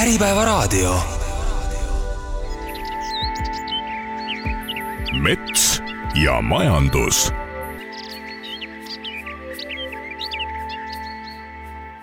Äripäevaraadio. 0.00 0.94
mets 5.22 5.82
ja 6.24 6.42
majandus. 6.42 7.32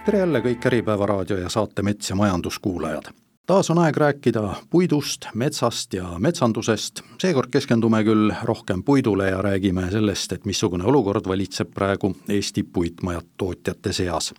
tere 0.05 0.19
jälle 0.19 0.39
kõik 0.39 0.65
Äripäeva 0.65 1.05
raadio 1.05 1.37
ja 1.37 1.49
saate 1.49 1.81
Mets 1.81 2.09
ja 2.09 2.15
majandus 2.15 2.59
kuulajad. 2.59 3.09
taas 3.45 3.69
on 3.69 3.79
aeg 3.79 3.97
rääkida 3.97 4.53
puidust, 4.69 5.25
metsast 5.33 5.93
ja 5.93 6.19
metsandusest, 6.19 7.01
seekord 7.17 7.49
keskendume 7.49 8.03
küll 8.03 8.33
rohkem 8.43 8.83
puidule 8.83 9.29
ja 9.29 9.41
räägime 9.41 9.91
sellest, 9.91 10.31
et 10.31 10.45
missugune 10.45 10.83
olukord 10.83 11.27
valitseb 11.27 11.73
praegu 11.73 12.15
Eesti 12.29 12.63
puitmajatootjate 12.63 13.93
seas 13.93 14.33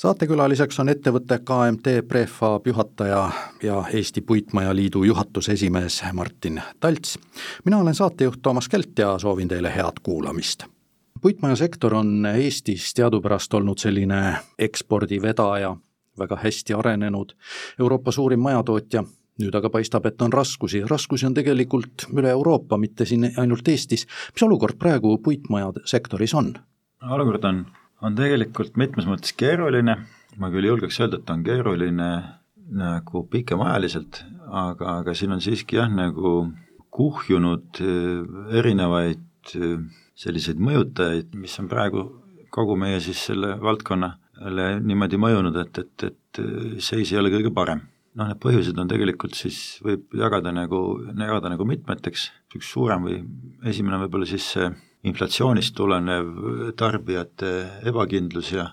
saatekülaliseks 0.00 0.78
on 0.80 0.88
ettevõtte 0.88 1.36
KMT 1.44 2.00
Prefab 2.08 2.66
juhataja 2.66 3.24
ja 3.62 3.80
Eesti 3.92 4.20
Puitmaja 4.24 4.72
Liidu 4.76 5.02
juhatuse 5.04 5.52
esimees 5.52 6.02
Martin 6.12 6.62
Talts. 6.80 7.18
mina 7.64 7.78
olen 7.78 7.94
saatejuht 7.94 8.42
Toomas 8.42 8.68
Kelt 8.68 8.98
ja 8.98 9.18
soovin 9.18 9.48
teile 9.48 9.72
head 9.76 10.00
kuulamist. 10.02 10.64
puitmajasektor 11.20 11.94
on 11.94 12.26
Eestis 12.26 12.94
teadupärast 12.94 13.54
olnud 13.54 13.78
selline 13.78 14.36
ekspordivedaja, 14.58 15.76
väga 16.18 16.36
hästi 16.36 16.74
arenenud, 16.74 17.32
Euroopa 17.80 18.12
suurim 18.12 18.40
majatootja, 18.40 19.04
nüüd 19.40 19.54
aga 19.54 19.70
paistab, 19.70 20.06
et 20.06 20.22
on 20.22 20.32
raskusi, 20.32 20.82
raskusi 20.90 21.26
on 21.26 21.34
tegelikult 21.34 22.06
üle 22.16 22.30
Euroopa, 22.30 22.76
mitte 22.76 23.04
siin 23.04 23.32
ainult 23.36 23.68
Eestis. 23.68 24.06
mis 24.32 24.42
olukord 24.42 24.78
praegu 24.78 25.18
puitmajade 25.18 25.80
sektoris 25.84 26.34
on? 26.34 26.54
olukord 27.10 27.44
on 27.44 27.66
on 28.04 28.16
tegelikult 28.18 28.76
mitmes 28.80 29.08
mõttes 29.08 29.34
keeruline, 29.36 29.96
ma 30.40 30.50
küll 30.52 30.68
julgeks 30.70 31.00
öelda, 31.02 31.20
et 31.20 31.26
ta 31.28 31.36
on 31.36 31.44
keeruline 31.46 32.10
nagu 32.70 33.24
pikemaajaliselt, 33.30 34.22
aga, 34.46 35.00
aga 35.00 35.14
siin 35.16 35.34
on 35.34 35.42
siiski 35.42 35.78
jah, 35.80 35.90
nagu 35.90 36.50
kuhjunud 36.94 37.80
äh, 37.82 38.56
erinevaid 38.60 39.54
äh, 39.58 39.78
selliseid 40.18 40.60
mõjutajaid, 40.62 41.34
mis 41.38 41.54
on 41.62 41.70
praegu 41.70 42.06
kogu 42.50 42.76
meie 42.78 42.98
siis 43.02 43.22
selle 43.30 43.54
valdkonnale 43.62 44.66
niimoodi 44.82 45.18
mõjunud, 45.20 45.56
et, 45.62 45.82
et, 45.84 46.06
et 46.10 46.42
äh, 46.42 46.76
seis 46.82 47.12
ei 47.12 47.20
ole 47.20 47.32
kõige 47.34 47.54
parem. 47.54 47.86
noh, 48.18 48.26
need 48.26 48.40
põhjused 48.42 48.78
on 48.82 48.88
tegelikult 48.90 49.36
siis, 49.38 49.78
võib 49.86 50.16
jagada 50.18 50.50
nagu, 50.52 50.80
jagada 51.14 51.52
nagu 51.52 51.66
mitmeteks, 51.66 52.30
üks 52.58 52.72
suurem 52.74 53.06
või 53.06 53.20
esimene 53.70 54.00
võib-olla 54.02 54.26
siis 54.26 54.48
see 54.56 54.70
inflatsioonist 55.06 55.74
tulenev 55.76 56.74
tarbijate 56.76 57.52
ebakindlus 57.88 58.52
ja 58.52 58.66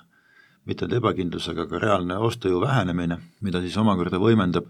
mitte 0.68 0.86
ainult 0.86 1.00
ebakindlus, 1.00 1.48
aga 1.54 1.68
ka 1.70 1.80
reaalne 1.80 2.18
ostujõu 2.20 2.60
vähenemine, 2.66 3.20
mida 3.42 3.62
siis 3.64 3.78
omakorda 3.80 4.20
võimendab 4.20 4.68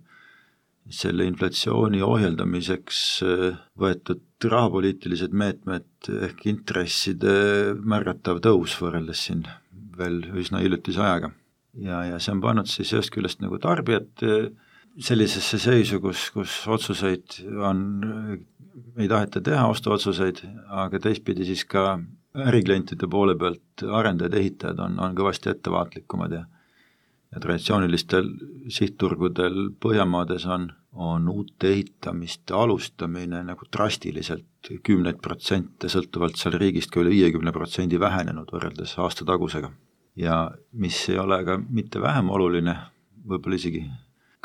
selle 0.93 1.25
inflatsiooni 1.27 1.99
ohjeldamiseks 2.05 2.99
äh, 3.25 3.57
võetud 3.79 4.23
rahapoliitilised 4.43 5.33
meetmed 5.35 6.11
ehk 6.29 6.45
intresside 6.47 7.33
märgatav 7.81 8.39
tõus 8.45 8.77
võrreldes 8.79 9.25
siin 9.27 9.43
veel 9.97 10.21
üsna 10.37 10.61
hiljutise 10.61 11.01
ajaga. 11.01 11.31
ja, 11.81 12.03
ja 12.11 12.19
see 12.21 12.35
on 12.37 12.41
pannud 12.45 12.69
siis 12.71 12.93
ühest 12.93 13.11
küljest 13.13 13.41
nagu 13.43 13.59
tarbijad 13.59 14.23
sellisesse 14.97 15.59
seisu, 15.61 15.99
kus, 16.01 16.29
kus 16.33 16.59
otsuseid 16.73 17.39
on 17.63 17.81
ei 18.97 19.07
taheta 19.09 19.41
teha 19.41 19.65
ostuotsuseid, 19.69 20.41
aga 20.83 20.99
teistpidi 21.01 21.45
siis 21.45 21.63
ka 21.69 21.99
äriklientide 22.37 23.09
poole 23.09 23.35
pealt 23.37 23.85
arendajad, 23.99 24.37
ehitajad 24.37 24.79
on, 24.85 24.99
on 25.01 25.17
kõvasti 25.17 25.51
ettevaatlikumad 25.53 26.37
ja 26.37 26.45
ja 27.27 27.41
traditsioonilistel 27.43 28.29
sihtturgudel 28.71 29.71
Põhjamaades 29.83 30.45
on, 30.47 30.69
on 30.91 31.27
uute 31.29 31.73
ehitamiste 31.73 32.55
alustamine 32.55 33.41
nagu 33.43 33.67
drastiliselt 33.73 34.71
kümneid 34.87 35.19
protsente, 35.23 35.91
sõltuvalt 35.91 36.39
seal 36.39 36.55
riigist 36.59 36.91
ka 36.93 37.01
üle 37.03 37.11
viiekümne 37.11 37.51
protsendi 37.55 37.99
vähenenud 37.99 38.51
võrreldes 38.53 38.95
aasta 39.03 39.27
tagusega. 39.27 39.71
ja 40.15 40.51
mis 40.71 40.97
ei 41.09 41.19
ole 41.21 41.43
ka 41.45 41.59
mitte 41.69 42.01
vähem 42.01 42.29
oluline, 42.33 42.77
võib-olla 43.27 43.59
isegi 43.59 43.83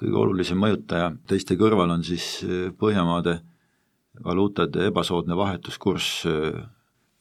kõige 0.02 0.18
olulisem 0.26 0.58
mõjutaja 0.58 1.12
teiste 1.30 1.56
kõrval 1.56 1.94
on 1.94 2.04
siis 2.04 2.42
Põhjamaade 2.78 3.38
valuutade 4.24 4.86
ebasoodne 4.86 5.36
vahetuskurss 5.36 6.26
äh, 6.26 6.62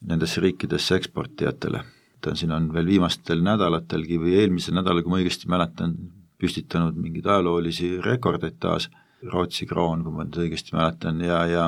nendesse 0.07 0.41
riikidesse 0.41 0.95
eksportijatele. 0.95 1.83
ta 2.21 2.35
siin 2.37 2.51
on 2.53 2.67
veel 2.73 2.85
viimastel 2.85 3.39
nädalatelgi 3.41 4.19
või 4.21 4.35
eelmisel 4.37 4.75
nädalal, 4.77 5.01
kui 5.01 5.09
ma 5.09 5.17
õigesti 5.17 5.47
mäletan, 5.49 5.95
püstitanud 6.37 6.93
mingeid 6.93 7.25
ajaloolisi 7.25 7.95
rekordeid 8.01 8.59
taas, 8.61 8.89
Rootsi 9.21 9.65
kroon, 9.69 10.03
kui 10.03 10.13
ma 10.13 10.23
nüüd 10.25 10.37
õigesti 10.43 10.73
mäletan, 10.73 11.19
ja, 11.21 11.39
ja 11.45 11.65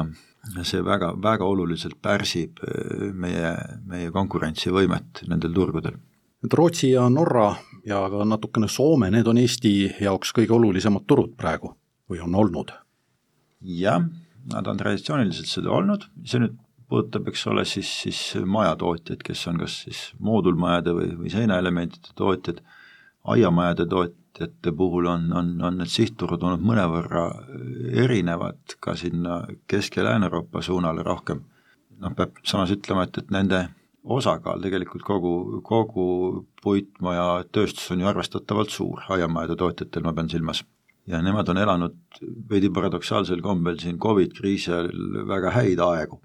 see 0.65 0.81
väga, 0.85 1.11
väga 1.21 1.45
oluliselt 1.45 1.99
pärsib 2.01 2.61
äh, 2.65 3.09
meie, 3.13 3.55
meie 3.89 4.11
konkurentsivõimet 4.11 5.25
nendel 5.29 5.53
turgudel. 5.53 5.97
et 6.43 6.53
Rootsi 6.53 6.91
ja 6.91 7.07
Norra 7.09 7.53
ja 7.85 8.01
ka 8.09 8.25
natukene 8.25 8.67
Soome, 8.67 9.11
need 9.11 9.27
on 9.27 9.37
Eesti 9.37 9.73
jaoks 10.01 10.31
kõige 10.35 10.55
olulisemad 10.55 11.07
turud 11.07 11.35
praegu 11.37 11.75
või 12.09 12.23
on 12.23 12.35
olnud? 12.35 12.75
jah 13.63 14.03
nad 14.51 14.67
on 14.67 14.79
traditsiooniliselt 14.79 15.49
seda 15.49 15.71
olnud, 15.71 16.07
see 16.27 16.41
nüüd 16.43 16.57
puudutab, 16.91 17.29
eks 17.31 17.45
ole, 17.49 17.63
siis, 17.67 17.89
siis 18.03 18.19
majatootjaid, 18.45 19.23
kes 19.25 19.45
on 19.49 19.61
kas 19.63 19.79
siis 19.85 20.01
moodulmajade 20.23 20.95
või, 20.97 21.11
või 21.21 21.31
seinaelementide 21.33 22.13
tootjad, 22.19 22.59
aiamajade 23.33 23.87
tootjate 23.89 24.73
puhul 24.77 25.07
on, 25.09 25.29
on, 25.39 25.53
on 25.63 25.79
need 25.79 25.91
sihtturud 25.93 26.43
olnud 26.43 26.65
mõnevõrra 26.65 27.23
erinevad 28.03 28.75
ka 28.83 28.97
sinna 28.99 29.43
Kesk- 29.71 29.97
ja 29.99 30.09
Lääne-Euroopa 30.09 30.61
suunale 30.65 31.05
rohkem. 31.07 31.45
noh, 32.03 32.13
peab 32.17 32.41
samas 32.43 32.73
ütlema, 32.73 33.07
et, 33.07 33.17
et 33.17 33.31
nende 33.31 33.63
osakaal 34.03 34.61
tegelikult 34.61 35.03
kogu, 35.07 35.33
kogu 35.63 36.05
puitmaja 36.63 37.43
tööstus 37.55 37.91
on 37.91 38.03
ju 38.03 38.09
arvestatavalt 38.09 38.73
suur, 38.73 39.03
aiamajade 39.15 39.55
tootjatel 39.59 40.03
ma 40.03 40.13
pean 40.13 40.29
silmas 40.31 40.63
ja 41.07 41.19
nemad 41.23 41.49
on 41.51 41.59
elanud 41.59 42.21
veidi 42.49 42.69
paradoksaalsel 42.73 43.41
kombel 43.43 43.79
siin 43.79 43.99
Covid 43.99 44.35
kriisi 44.37 44.71
ajal 44.71 44.91
väga 45.27 45.51
häid 45.51 45.83
aegu. 45.83 46.21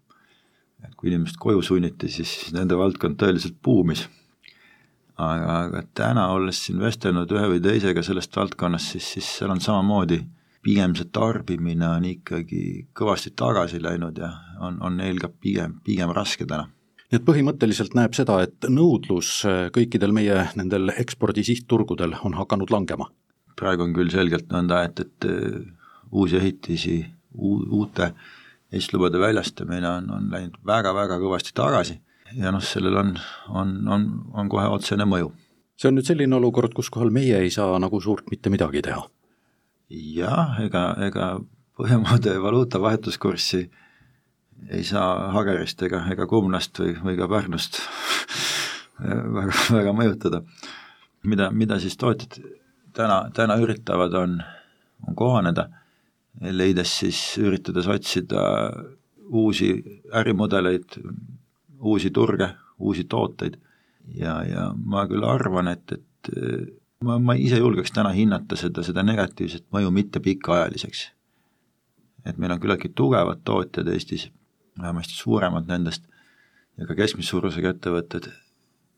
et 0.85 0.95
kui 0.95 1.09
inimesed 1.11 1.35
koju 1.43 1.63
sunniti, 1.63 2.07
siis 2.07 2.53
nende 2.55 2.77
valdkond 2.79 3.19
tõeliselt 3.19 3.57
buumis. 3.65 4.09
aga, 5.17 5.59
aga 5.65 5.83
täna, 5.95 6.29
olles 6.31 6.65
siin 6.67 6.79
vestelnud 6.79 7.31
ühe 7.35 7.47
või 7.55 7.63
teisega 7.63 8.03
sellest 8.03 8.37
valdkonnast, 8.37 8.93
siis, 8.95 9.13
siis 9.15 9.31
seal 9.39 9.51
on 9.51 9.61
samamoodi 9.61 10.21
pigem 10.63 10.95
see 10.95 11.11
tarbimine 11.13 11.89
on 11.89 12.05
ikkagi 12.05 12.89
kõvasti 12.95 13.35
tagasi 13.35 13.83
läinud 13.83 14.19
ja 14.19 14.31
on, 14.61 14.79
on 14.83 14.97
neil 14.97 15.19
ka 15.19 15.29
pigem, 15.29 15.81
pigem 15.85 16.11
raske 16.15 16.47
täna 16.47 16.69
nii 17.09 17.21
et 17.21 17.25
põhimõtteliselt 17.25 17.95
näeb 17.97 18.13
seda, 18.17 18.43
et 18.45 18.69
nõudlus 18.69 19.43
kõikidel 19.73 20.13
meie 20.13 20.43
nendel 20.61 20.93
ekspordi 20.97 21.45
sihtturgudel 21.47 22.19
on 22.25 22.37
hakanud 22.37 22.71
langema 22.75 23.09
praegu 23.59 23.87
on 23.87 23.95
küll 23.97 24.13
selgelt 24.13 24.51
nõnda, 24.53 24.83
et, 24.89 25.03
et 25.05 25.29
äh, 25.29 25.59
uusi 26.13 26.39
ehitisi, 26.39 26.99
uute 27.39 28.13
ehistuslubade 28.73 29.21
väljastamine 29.21 29.89
on, 29.89 30.09
on 30.13 30.31
läinud 30.33 30.57
väga-väga 30.67 31.19
kõvasti 31.23 31.55
tagasi 31.57 31.99
ja 32.37 32.53
noh, 32.53 32.65
sellel 32.65 32.99
on, 33.01 33.13
on, 33.49 33.77
on, 33.89 34.09
on 34.37 34.51
kohe 34.53 34.67
otsene 34.69 35.07
mõju. 35.09 35.31
see 35.79 35.89
on 35.91 35.97
nüüd 35.97 36.09
selline 36.09 36.37
olukord, 36.37 36.75
kus 36.77 36.91
kohal 36.93 37.13
meie 37.15 37.39
ei 37.45 37.53
saa 37.55 37.79
nagu 37.81 38.01
suurt 38.05 38.29
mitte 38.33 38.53
midagi 38.53 38.83
teha? 38.85 39.05
jah, 39.89 40.59
ega, 40.65 40.91
ega 41.09 41.37
Põhjamaade 41.79 42.33
valuuta 42.47 42.81
vahetuskurssi 42.83 43.69
ei 44.71 44.85
saa 44.85 45.31
Hagerist 45.33 45.83
ega, 45.87 46.03
ega 46.13 46.27
Kumnast 46.27 46.79
või, 46.81 46.95
või 47.05 47.17
ka 47.19 47.29
Pärnust 47.31 47.81
väga, 49.39 49.53
väga 49.79 49.95
mõjutada. 49.97 50.43
mida, 51.23 51.51
mida 51.51 51.79
siis 51.81 51.97
tootjad 51.97 52.41
täna, 52.93 53.31
täna 53.35 53.57
üritavad, 53.63 54.15
on, 54.15 54.39
on 55.09 55.17
kohaneda, 55.17 55.69
leides 56.41 56.99
siis, 57.01 57.21
üritades 57.39 57.87
otsida 57.87 58.43
uusi 59.29 59.73
ärimudeleid, 60.15 60.99
uusi 61.81 62.11
turge, 62.11 62.49
uusi 62.79 63.05
tooteid 63.05 63.59
ja, 64.15 64.41
ja 64.45 64.71
ma 64.75 65.05
küll 65.09 65.25
arvan, 65.27 65.69
et, 65.69 65.93
et 65.93 66.33
ma, 67.05 67.19
ma 67.19 67.37
ise 67.39 67.61
julgeks 67.61 67.93
täna 67.95 68.13
hinnata 68.17 68.57
seda, 68.57 68.85
seda 68.87 69.05
negatiivset 69.07 69.67
mõju 69.75 69.93
mitte 69.95 70.23
pikaajaliseks. 70.25 71.09
et 72.27 72.39
meil 72.39 72.53
on 72.53 72.61
küllaltki 72.61 72.91
tugevad 72.95 73.45
tootjad 73.45 73.89
Eestis, 73.89 74.29
vähemasti 74.83 75.17
suuremad 75.19 75.69
nendest, 75.71 76.05
ja 76.79 76.87
ka 76.87 76.97
keskmise 76.99 77.35
suurusega 77.35 77.75
ettevõtted. 77.75 78.31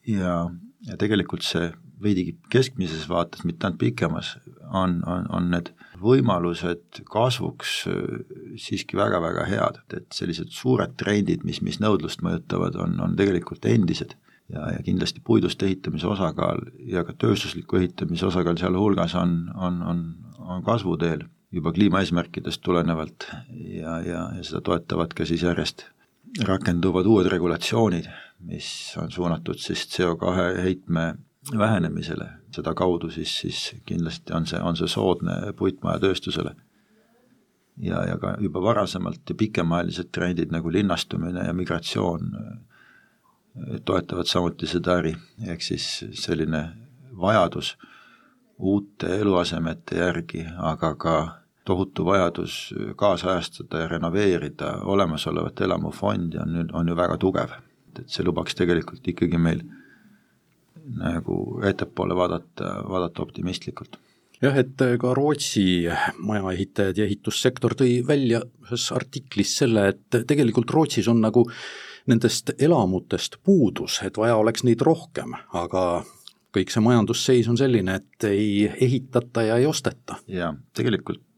Ja, 0.09 0.49
ja 0.87 0.97
tegelikult 1.01 1.45
see 1.45 1.71
veidigi 2.01 2.37
keskmises 2.53 3.05
vaates, 3.09 3.45
mitte 3.45 3.67
ainult 3.67 3.81
pikemas, 3.81 4.35
on, 4.73 5.01
on, 5.09 5.27
on 5.37 5.51
need 5.53 5.73
võimalused 6.01 7.03
kasvuks 7.11 7.75
äh, 7.91 8.23
siiski 8.61 8.97
väga-väga 8.97 9.45
head, 9.51 9.81
et, 9.93 10.09
sellised 10.17 10.53
suured 10.57 10.97
trendid, 11.01 11.45
mis, 11.45 11.61
mis 11.65 11.81
nõudlust 11.83 12.25
mõjutavad, 12.25 12.79
on, 12.81 12.97
on 13.05 13.17
tegelikult 13.19 13.69
endised. 13.69 14.17
ja, 14.51 14.65
ja 14.75 14.81
kindlasti 14.83 15.21
puidust 15.23 15.63
ehitamise 15.63 16.09
osakaal 16.11 16.65
ja 16.91 17.05
ka 17.07 17.13
tööstusliku 17.15 17.77
ehitamise 17.79 18.27
osakaal 18.27 18.57
sealhulgas 18.59 19.15
on, 19.15 19.53
on, 19.55 19.83
on, 19.83 20.01
on 20.41 20.65
kasvuteel 20.67 21.23
juba 21.53 21.73
kliimaeesmärkidest 21.73 22.63
tulenevalt 22.63 23.27
ja, 23.51 23.99
ja, 24.01 24.21
ja 24.37 24.45
seda 24.47 24.61
toetavad 24.61 25.15
ka 25.17 25.27
siis 25.27 25.43
järjest 25.43 25.87
rakenduvad 26.47 27.07
uued 27.11 27.27
regulatsioonid, 27.27 28.07
mis 28.47 28.95
on 29.03 29.11
suunatud 29.11 29.59
siis 29.59 29.89
CO2 29.91 30.63
heitme 30.63 31.15
vähenemisele, 31.59 32.29
sedakaudu 32.55 33.11
siis, 33.11 33.39
siis 33.41 33.77
kindlasti 33.87 34.33
on 34.33 34.47
see, 34.47 34.61
on 34.61 34.77
see 34.77 34.89
soodne 34.89 35.53
puitmajatööstusele. 35.57 36.55
ja, 37.77 38.05
ja 38.05 38.19
ka 38.19 38.37
juba 38.41 38.63
varasemalt 38.63 39.29
ja 39.29 39.35
pikemaajalised 39.35 40.11
trendid 40.13 40.53
nagu 40.53 40.73
linnastumine 40.73 41.47
ja 41.47 41.53
migratsioon 41.53 42.31
toetavad 43.85 44.27
samuti 44.27 44.67
seda 44.67 44.99
äri, 45.01 45.17
ehk 45.49 45.63
siis 45.63 46.05
selline 46.13 46.69
vajadus 47.21 47.77
uute 48.59 49.17
eluasemete 49.21 49.97
järgi, 49.97 50.45
aga 50.59 50.95
ka 50.95 51.40
tohutu 51.71 52.05
vajadus 52.07 52.61
kaasajastada 52.99 53.85
ja 53.85 53.91
renoveerida 53.95 54.73
olemasolevat 54.91 55.61
elamufondi 55.67 56.41
on 56.43 56.57
nüüd, 56.57 56.73
on 56.75 56.89
ju 56.91 56.97
väga 56.99 57.19
tugev. 57.23 57.59
et 57.99 58.07
see 58.07 58.23
lubaks 58.25 58.55
tegelikult 58.55 59.09
ikkagi 59.11 59.39
meil 59.39 59.65
nagu 60.97 61.35
ettepoole 61.67 62.15
vaadata, 62.17 62.71
vaadata 62.89 63.23
optimistlikult. 63.23 63.99
jah, 64.43 64.57
et 64.57 64.83
ka 65.01 65.15
Rootsi 65.15 65.85
majaehitajad 66.19 66.99
ja 66.99 67.07
ehitussektor 67.07 67.77
tõi 67.77 68.01
välja 68.07 68.43
ühes 68.65 68.87
artiklis 68.97 69.57
selle, 69.63 69.89
et 69.93 70.23
tegelikult 70.27 70.71
Rootsis 70.71 71.09
on 71.13 71.21
nagu 71.21 71.45
nendest 72.09 72.55
elamutest 72.59 73.37
puudus, 73.45 74.01
et 74.07 74.17
vaja 74.17 74.39
oleks 74.41 74.65
neid 74.65 74.81
rohkem, 74.83 75.37
aga 75.53 76.03
kõik 76.57 76.73
see 76.73 76.83
majandusseis 76.83 77.51
on 77.51 77.59
selline, 77.61 78.01
et 78.01 78.31
ei 78.31 78.65
ehitata 78.67 79.45
ja 79.47 79.59
ei 79.61 79.69
osteta. 79.69 80.19
jaa, 80.27 80.55
tegelikult 80.75 81.21
äh, 81.21 81.30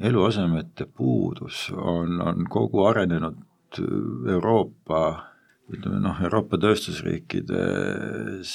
eluasemete 0.00 0.86
puudus 0.86 1.68
on, 1.76 2.20
on 2.22 2.46
kogu 2.50 2.84
arenenud 2.88 3.36
Euroopa 4.30 5.30
ütleme 5.70 6.00
noh, 6.02 6.18
Euroopa 6.24 6.58
tööstusriikides 6.60 8.52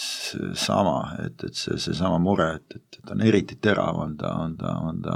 sama, 0.60 0.98
et, 1.24 1.44
et 1.48 1.56
see, 1.56 1.78
seesama 1.80 2.20
mure, 2.22 2.50
et, 2.58 2.76
et, 2.76 3.00
et 3.00 3.14
on 3.14 3.24
eriti 3.24 3.56
terav, 3.62 4.00
on 4.04 4.18
ta, 4.20 4.34
on 4.42 4.58
ta, 4.60 4.74
on 4.84 5.02
ta 5.06 5.16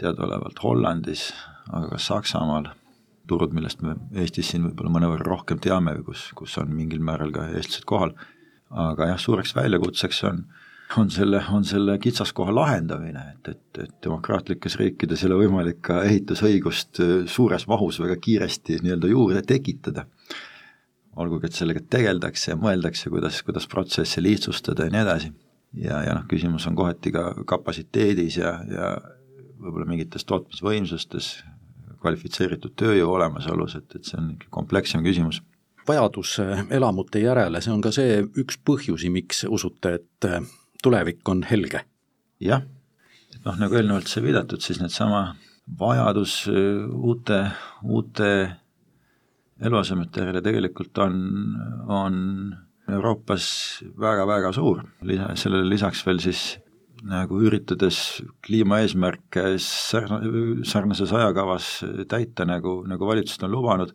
teadaolevalt 0.00 0.62
Hollandis, 0.64 1.28
aga 1.68 1.90
ka 1.92 2.00
Saksamaal 2.00 2.70
turud, 3.28 3.52
millest 3.56 3.82
me 3.82 3.96
Eestis 4.22 4.52
siin 4.52 4.64
võib-olla 4.68 4.94
mõnevõrra 4.96 5.26
rohkem 5.26 5.60
teame 5.62 5.96
kus, 6.06 6.28
kus 6.38 6.56
on 6.62 6.72
mingil 6.76 7.02
määral 7.04 7.32
ka 7.34 7.48
eestlased 7.50 7.86
kohal, 7.88 8.14
aga 8.70 9.10
jah, 9.12 9.20
suureks 9.20 9.54
väljakutseks 9.56 10.22
on, 10.30 10.44
on 10.96 11.10
selle, 11.10 11.42
on 11.52 11.64
selle 11.64 11.98
kitsaskoha 11.98 12.54
lahendamine, 12.54 13.22
et, 13.34 13.48
et, 13.48 13.80
et 13.82 13.94
demokraatlikes 14.04 14.78
riikides 14.80 15.24
ei 15.24 15.30
ole 15.30 15.40
võimalik 15.44 15.80
ka 15.88 16.02
ehitusõigust 16.06 17.00
äh, 17.02 17.14
suures 17.30 17.66
mahus 17.70 17.98
väga 18.02 18.18
kiiresti 18.22 18.80
nii-öelda 18.84 19.10
juurde 19.10 19.42
tekitada. 19.46 20.06
olgugi, 21.16 21.48
et 21.48 21.56
sellega 21.56 21.80
tegeldakse 21.90 22.50
ja 22.50 22.58
mõeldakse, 22.60 23.10
kuidas, 23.10 23.40
kuidas 23.42 23.66
protsesse 23.66 24.20
lihtsustada 24.22 24.84
ja 24.84 24.92
nii 24.92 25.02
edasi. 25.02 25.32
ja, 25.74 26.02
ja 26.04 26.14
noh, 26.14 26.26
küsimus 26.28 26.66
on 26.68 26.76
kohati 26.76 27.12
ka 27.12 27.34
kapatsiteedis 27.44 28.36
ja, 28.36 28.58
ja 28.70 28.90
võib-olla 29.60 29.88
mingites 29.88 30.24
tootmisvõimsustes, 30.24 31.30
kvalifitseeritud 32.00 32.76
tööjõu 32.76 33.14
olemasolus, 33.16 33.78
et, 33.80 33.96
et 33.96 34.04
see 34.04 34.18
on 34.20 34.30
ikka 34.36 34.52
komplekssem 34.54 35.02
küsimus. 35.04 35.42
vajadus 35.88 36.38
äh, 36.40 36.62
elamute 36.70 37.18
järele, 37.18 37.60
see 37.60 37.72
on 37.72 37.82
ka 37.82 37.90
see 37.94 38.22
üks 38.38 38.60
põhjusi, 38.62 39.10
miks 39.10 39.44
usute, 39.48 39.94
et 39.98 40.28
äh, 40.28 40.40
tulevik 40.86 41.26
on 41.28 41.42
helge? 41.50 41.82
jah, 42.42 42.62
et 43.34 43.42
noh, 43.46 43.56
nagu 43.60 43.78
eelnevalt 43.78 44.10
sai 44.10 44.24
viidatud, 44.26 44.62
siis 44.62 44.80
needsama 44.82 45.24
vajadus 45.80 46.44
äh, 46.52 46.84
uute, 46.94 47.40
uute 47.82 48.30
eluasemete 49.66 50.22
järele 50.22 50.42
tegelikult 50.44 50.98
on, 51.00 51.18
on 51.88 52.20
Euroopas 52.92 53.48
väga-väga 53.98 54.52
suur, 54.54 54.84
lisa, 55.08 55.32
sellele 55.40 55.66
lisaks 55.70 56.04
veel 56.06 56.20
siis 56.22 56.42
nagu 57.06 57.38
üritades 57.44 57.98
kliimaeesmärke 58.46 59.44
sarnases 59.60 61.12
ajakavas 61.12 61.70
täita, 62.08 62.46
nagu, 62.48 62.80
nagu 62.88 63.08
valitsused 63.08 63.44
on 63.46 63.52
lubanud, 63.52 63.92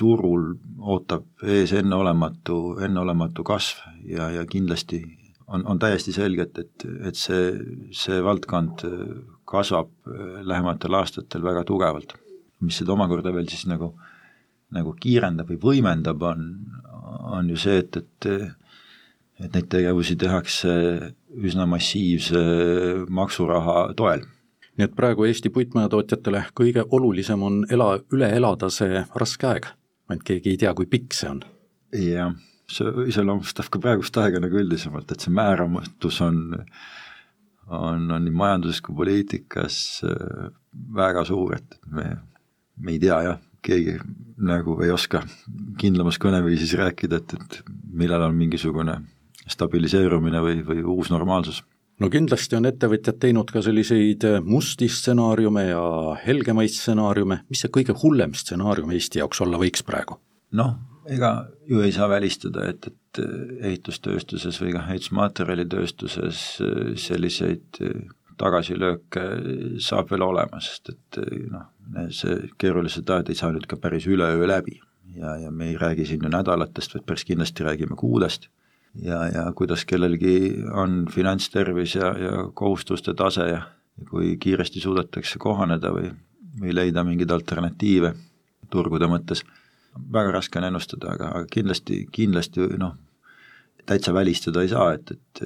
renoveerimisturul 0.00 0.54
ootab 0.80 1.24
ees 1.44 1.72
enneolematu, 1.72 2.78
enneolematu 2.84 3.44
kasv 3.44 3.78
ja, 4.08 4.30
ja 4.30 4.44
kindlasti 4.46 5.02
on, 5.48 5.66
on 5.66 5.78
täiesti 5.78 6.12
selge, 6.12 6.42
et, 6.42 6.58
et, 6.58 6.86
et 7.08 7.16
see, 7.16 7.52
see 7.92 8.22
valdkond 8.22 8.84
kasvab 9.44 9.90
lähematel 10.42 10.94
aastatel 10.94 11.42
väga 11.42 11.64
tugevalt. 11.64 12.14
mis 12.60 12.76
seda 12.76 12.92
omakorda 12.92 13.32
veel 13.32 13.48
siis 13.48 13.66
nagu, 13.66 13.94
nagu 14.70 14.92
kiirendab 15.00 15.48
või 15.48 15.60
võimendab, 15.62 16.22
on, 16.22 16.50
on 17.32 17.48
ju 17.48 17.56
see, 17.56 17.78
et, 17.78 17.96
et 17.96 18.56
et 19.40 19.54
neid 19.54 19.70
tegevusi 19.72 20.18
tehakse 20.20 20.72
üsna 21.40 21.64
massiivse 21.66 22.40
maksuraha 23.08 23.94
toel. 23.96 24.26
nii 24.76 24.84
et 24.84 24.96
praegu 24.96 25.24
Eesti 25.24 25.48
puitmajatootjatele 25.48 26.44
kõige 26.54 26.84
olulisem 26.90 27.42
on 27.42 27.64
ela, 27.72 27.98
üle 28.12 28.28
elada 28.36 28.68
see 28.70 29.00
raske 29.16 29.46
aeg, 29.48 29.70
ainult 30.10 30.26
keegi 30.26 30.54
ei 30.54 30.60
tea, 30.60 30.74
kui 30.74 30.88
pikk 30.90 31.16
see 31.16 31.30
on. 31.30 31.42
jah, 31.94 32.34
see 32.70 33.06
iseloomustab 33.10 33.70
ka 33.70 33.82
praegust 33.82 34.16
aega 34.22 34.42
nagu 34.42 34.58
üldisemalt, 34.60 35.10
et 35.10 35.22
see 35.22 35.34
määramatus 35.34 36.20
on 36.26 36.42
on, 37.70 38.10
on 38.10 38.24
nii 38.24 38.34
majanduses 38.34 38.82
kui 38.82 38.96
poliitikas 38.98 39.76
äh, 40.06 40.50
väga 40.94 41.24
suur, 41.28 41.54
et 41.58 41.78
me, 41.86 42.08
me 42.80 42.94
ei 42.96 43.02
tea 43.02 43.20
jah, 43.28 43.40
keegi 43.62 43.98
nagu 44.40 44.78
ei 44.84 44.90
oska 44.90 45.22
kindlamas 45.80 46.18
kõneviisis 46.22 46.74
rääkida, 46.80 47.20
et, 47.20 47.34
et 47.36 47.74
millal 47.92 48.24
on 48.26 48.36
mingisugune 48.38 48.96
stabiliseerumine 49.50 50.42
või, 50.44 50.62
või 50.66 50.84
uus 50.96 51.10
normaalsus? 51.12 51.62
No 52.00 52.10
kindlasti 52.12 52.58
on 52.58 52.68
ettevõtjad 52.70 53.18
teinud 53.22 53.50
ka 53.52 53.62
selliseid 53.64 54.24
musti 54.46 54.88
stsenaariume 54.90 55.66
ja 55.68 55.82
helgemaid 56.24 56.72
stsenaariume, 56.74 57.42
mis 57.50 57.64
see 57.64 57.72
kõige 57.72 57.96
hullem 58.02 58.34
stsenaarium 58.36 58.94
Eesti 58.96 59.20
jaoks 59.22 59.42
olla 59.44 59.60
võiks 59.60 59.84
praegu? 59.86 60.20
noh, 60.56 60.78
ega 61.06 61.34
ju 61.70 61.82
ei 61.84 61.92
saa 61.94 62.08
välistada, 62.10 62.66
et, 62.72 62.88
et 62.90 63.20
ehitustööstuses 63.70 64.56
või 64.62 64.72
ka 64.74 64.86
ehitusmaterjalitööstuses 64.88 66.40
selliseid 66.98 67.82
tagasilööke 68.40 69.24
saab 69.84 70.10
veel 70.10 70.24
olema, 70.24 70.60
sest 70.64 70.94
et 70.94 71.20
noh, 71.52 71.68
see 72.14 72.48
keerulised 72.58 73.10
ajad 73.10 73.30
ei 73.30 73.38
saa 73.38 73.52
nüüd 73.54 73.68
ka 73.70 73.78
päris 73.80 74.08
üleöö 74.08 74.48
läbi. 74.48 74.80
Ja, 75.10 75.34
ja 75.36 75.50
me 75.50 75.68
ei 75.72 75.76
räägi 75.76 76.06
siin 76.06 76.22
ju 76.22 76.30
nädalatest, 76.30 76.94
vaid 76.94 77.04
päris 77.06 77.26
kindlasti 77.26 77.66
räägime 77.66 77.98
kuudest 77.98 78.46
ja, 78.94 79.20
ja 79.28 79.44
kuidas 79.56 79.84
kellelgi 79.84 80.64
on 80.72 81.04
finantstervis 81.12 81.94
ja, 81.94 82.14
ja 82.18 82.32
kohustuste 82.54 83.14
tase 83.14 83.46
ja, 83.48 83.62
kui 84.10 84.36
kiiresti 84.40 84.80
suudetakse 84.80 85.38
kohaneda 85.38 85.92
või, 85.94 86.10
või 86.60 86.74
leida 86.74 87.04
mingeid 87.04 87.30
alternatiive 87.30 88.14
turgude 88.70 89.08
mõttes, 89.10 89.44
väga 90.12 90.32
raske 90.38 90.58
on 90.60 90.68
ennustada, 90.70 91.14
aga 91.16 91.44
kindlasti, 91.50 92.04
kindlasti 92.12 92.68
noh, 92.80 92.94
täitsa 93.86 94.14
välistada 94.14 94.62
ei 94.62 94.70
saa, 94.70 94.92
et, 94.94 95.10
et 95.10 95.42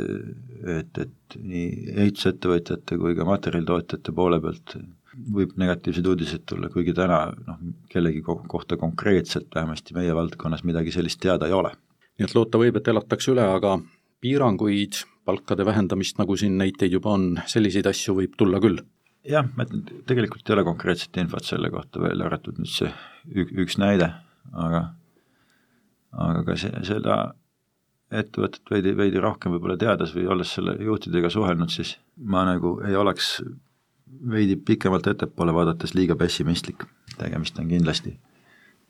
et, 0.65 0.99
et 0.99 1.37
nii 1.45 1.95
ehitusettevõtjate 1.95 2.97
kui 3.01 3.17
ka 3.17 3.27
materjalitootjate 3.29 4.13
poole 4.17 4.39
pealt 4.41 4.77
võib 5.35 5.53
negatiivseid 5.61 6.07
uudiseid 6.09 6.45
tulla, 6.49 6.71
kuigi 6.73 6.95
täna 6.97 7.27
noh, 7.47 7.59
kellegi 7.93 8.23
kohta 8.25 8.79
konkreetselt, 8.81 9.51
vähemasti 9.55 9.95
meie 9.95 10.15
valdkonnas 10.17 10.65
midagi 10.65 10.95
sellist 10.95 11.21
teada 11.23 11.51
ei 11.51 11.57
ole 11.57 11.75
nii 12.19 12.29
et 12.29 12.35
loota 12.37 12.61
võib, 12.61 12.79
et 12.79 12.89
elatakse 12.89 13.33
üle, 13.33 13.45
aga 13.57 13.77
piiranguid, 14.25 15.03
palkade 15.25 15.67
vähendamist, 15.67 16.19
nagu 16.21 16.37
siin 16.37 16.59
näiteid 16.61 16.93
juba 16.95 17.15
on, 17.17 17.31
selliseid 17.51 17.89
asju 17.91 18.19
võib 18.21 18.37
tulla 18.41 18.61
küll? 18.63 18.83
jah, 19.25 19.47
et 19.63 19.71
tegelikult 20.09 20.51
ei 20.51 20.55
ole 20.59 20.67
konkreetset 20.67 21.17
infot 21.23 21.47
selle 21.49 21.71
kohta 21.73 22.03
välja 22.03 22.27
arvatud 22.27 22.59
nüüd 22.61 22.69
see 22.69 22.91
ük, 23.33 23.55
üks 23.65 23.79
näide, 23.81 24.11
aga 24.53 24.83
aga 26.13 26.43
ka 26.45 26.57
see, 26.61 26.83
seda 26.87 27.17
ettevõtet 28.15 28.71
veidi, 28.71 28.93
veidi 28.97 29.23
rohkem 29.25 29.55
võib-olla 29.57 29.79
teades 29.81 30.13
või 30.15 30.29
olles 30.31 30.53
selle 30.55 30.77
juhtidega 30.77 31.33
suhelnud, 31.33 31.73
siis 31.73 31.97
ma 32.21 32.45
nagu 32.47 32.77
ei 32.87 32.97
oleks 33.01 33.39
veidi 34.31 34.59
pikemalt 34.61 35.09
ettepoole 35.11 35.55
vaadates 35.57 35.97
liiga 35.97 36.17
pessimistlik. 36.21 36.85
tegemist 37.19 37.59
on 37.59 37.69
kindlasti, 37.69 38.19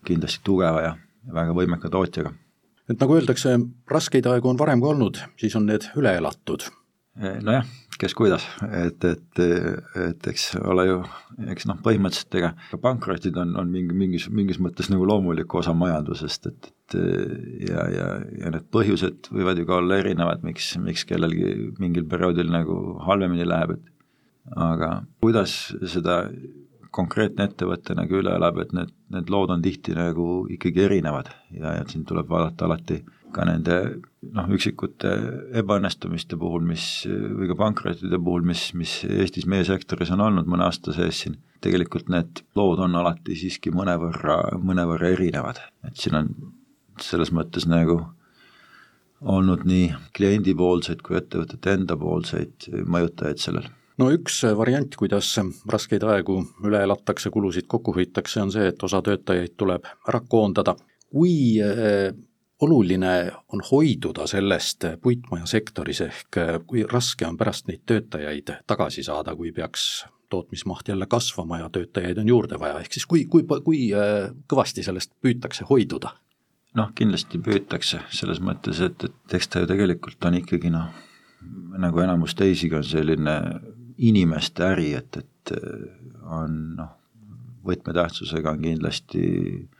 kindlasti 0.04 0.42
tugeva 0.44 0.82
ja 0.82 0.96
väga 1.32 1.54
võimeka 1.54 1.90
tootjaga 1.92 2.34
et 2.90 3.00
nagu 3.00 3.18
öeldakse, 3.18 3.56
raskeid 3.90 4.26
aegu 4.30 4.50
on 4.50 4.60
varem 4.60 4.82
ka 4.82 4.92
olnud, 4.92 5.20
siis 5.40 5.56
on 5.58 5.68
need 5.70 5.88
üle 5.98 6.16
elatud. 6.18 6.66
nojah, 7.14 7.66
kes 7.98 8.14
kuidas, 8.18 8.44
et, 8.74 9.04
et, 9.06 9.40
et 10.02 10.26
eks 10.32 10.48
ole 10.58 10.88
ju, 10.88 10.96
eks 11.52 11.68
noh, 11.70 11.78
põhimõtteliselt 11.84 12.38
ega 12.40 12.50
pankrotid 12.82 13.38
on, 13.38 13.54
on 13.60 13.70
mingi, 13.70 13.94
mingis, 13.94 14.26
mingis 14.34 14.58
mõttes 14.58 14.90
nagu 14.90 15.06
loomulik 15.06 15.54
osa 15.54 15.76
majandusest, 15.78 16.50
et 16.50 16.98
ja, 17.68 17.86
ja, 17.94 18.08
ja 18.42 18.50
need 18.54 18.66
põhjused 18.74 19.30
võivad 19.30 19.62
ju 19.62 19.68
ka 19.70 19.78
olla 19.78 20.00
erinevad, 20.02 20.42
miks, 20.46 20.74
miks 20.82 21.06
kellelgi 21.06 21.70
mingil 21.78 22.08
perioodil 22.10 22.50
nagu 22.50 22.98
halvemini 23.06 23.46
läheb, 23.46 23.78
et 23.78 23.94
aga 24.58 24.90
kuidas 25.22 25.54
seda 25.88 26.24
konkreetne 26.94 27.48
ettevõte 27.48 27.96
nagu 27.98 28.20
üle 28.20 28.34
elab, 28.38 28.60
et 28.62 28.72
need, 28.76 28.94
need 29.14 29.30
lood 29.32 29.52
on 29.54 29.62
tihti 29.64 29.96
nagu 29.96 30.44
ikkagi 30.54 30.86
erinevad 30.86 31.30
ja, 31.54 31.80
ja 31.80 31.84
siin 31.90 32.06
tuleb 32.08 32.30
vaadata 32.30 32.68
alati 32.68 33.00
ka 33.34 33.44
nende 33.48 33.76
noh, 34.34 34.50
üksikute 34.54 35.10
ebaõnnestumiste 35.58 36.38
puhul, 36.38 36.62
mis, 36.68 36.84
või 37.08 37.48
ka 37.50 37.56
pankrottide 37.58 38.20
puhul, 38.22 38.44
mis, 38.46 38.68
mis 38.78 39.00
Eestis 39.08 39.48
meie 39.50 39.66
sektoris 39.66 40.12
on 40.14 40.22
olnud 40.22 40.50
mõne 40.50 40.68
aasta 40.68 40.94
sees 40.94 41.24
siin, 41.24 41.38
tegelikult 41.64 42.10
need 42.14 42.44
lood 42.58 42.82
on 42.84 42.94
alati 43.00 43.36
siiski 43.38 43.74
mõnevõrra, 43.74 44.38
mõnevõrra 44.62 45.10
erinevad, 45.16 45.62
et 45.88 45.98
siin 45.98 46.20
on 46.20 46.30
selles 47.02 47.32
mõttes 47.34 47.66
nagu 47.66 48.04
olnud 49.34 49.64
nii 49.66 49.88
kliendipoolseid 50.16 51.02
kui 51.02 51.18
ettevõtete 51.18 51.78
endapoolseid 51.78 52.68
mõjutajaid 52.86 53.40
sellel 53.40 53.70
no 53.98 54.10
üks 54.14 54.42
variant, 54.58 54.96
kuidas 54.98 55.30
raskeid 55.70 56.04
aegu 56.08 56.40
üle 56.66 56.82
elatakse, 56.82 57.30
kulusid 57.30 57.68
kokku 57.70 57.94
hoitakse, 57.96 58.42
on 58.42 58.52
see, 58.54 58.68
et 58.72 58.82
osa 58.82 59.02
töötajaid 59.02 59.56
tuleb 59.56 59.88
ära 60.08 60.20
koondada. 60.28 60.76
kui 61.14 61.60
oluline 62.60 63.32
on 63.52 63.62
hoiduda 63.70 64.26
sellest 64.26 64.84
puitmajasektoris, 65.02 66.00
ehk 66.00 66.38
kui 66.66 66.82
raske 66.90 67.26
on 67.26 67.36
pärast 67.38 67.68
neid 67.68 67.84
töötajaid 67.86 68.50
tagasi 68.66 69.02
saada, 69.06 69.36
kui 69.36 69.52
peaks 69.52 70.04
tootmismaht 70.34 70.88
jälle 70.88 71.06
kasvama 71.06 71.58
ja 71.58 71.70
töötajaid 71.70 72.18
on 72.18 72.28
juurde 72.28 72.58
vaja, 72.60 72.78
ehk 72.80 72.92
siis 72.92 73.06
kui, 73.06 73.24
kui, 73.30 73.44
kui 73.64 73.80
äh, 73.94 74.30
kõvasti 74.50 74.82
sellest 74.86 75.14
püütakse 75.22 75.66
hoiduda? 75.70 76.16
noh, 76.74 76.88
kindlasti 76.98 77.38
püütakse, 77.38 78.00
selles 78.10 78.40
mõttes, 78.42 78.80
et, 78.82 79.04
et 79.06 79.34
eks 79.38 79.46
ta 79.48 79.60
ju 79.62 79.68
tegelikult 79.70 80.26
on 80.26 80.40
ikkagi 80.40 80.72
noh, 80.74 80.88
nagu 81.78 82.02
enamus 82.02 82.34
teisigi, 82.34 82.74
on 82.74 82.86
selline 82.88 83.34
inimeste 83.98 84.64
äri, 84.66 84.92
et, 84.98 85.16
et 85.16 85.52
on 86.24 86.54
noh, 86.78 86.92
võtmetähtsusega 87.64 88.52
on 88.52 88.62
kindlasti 88.64 89.26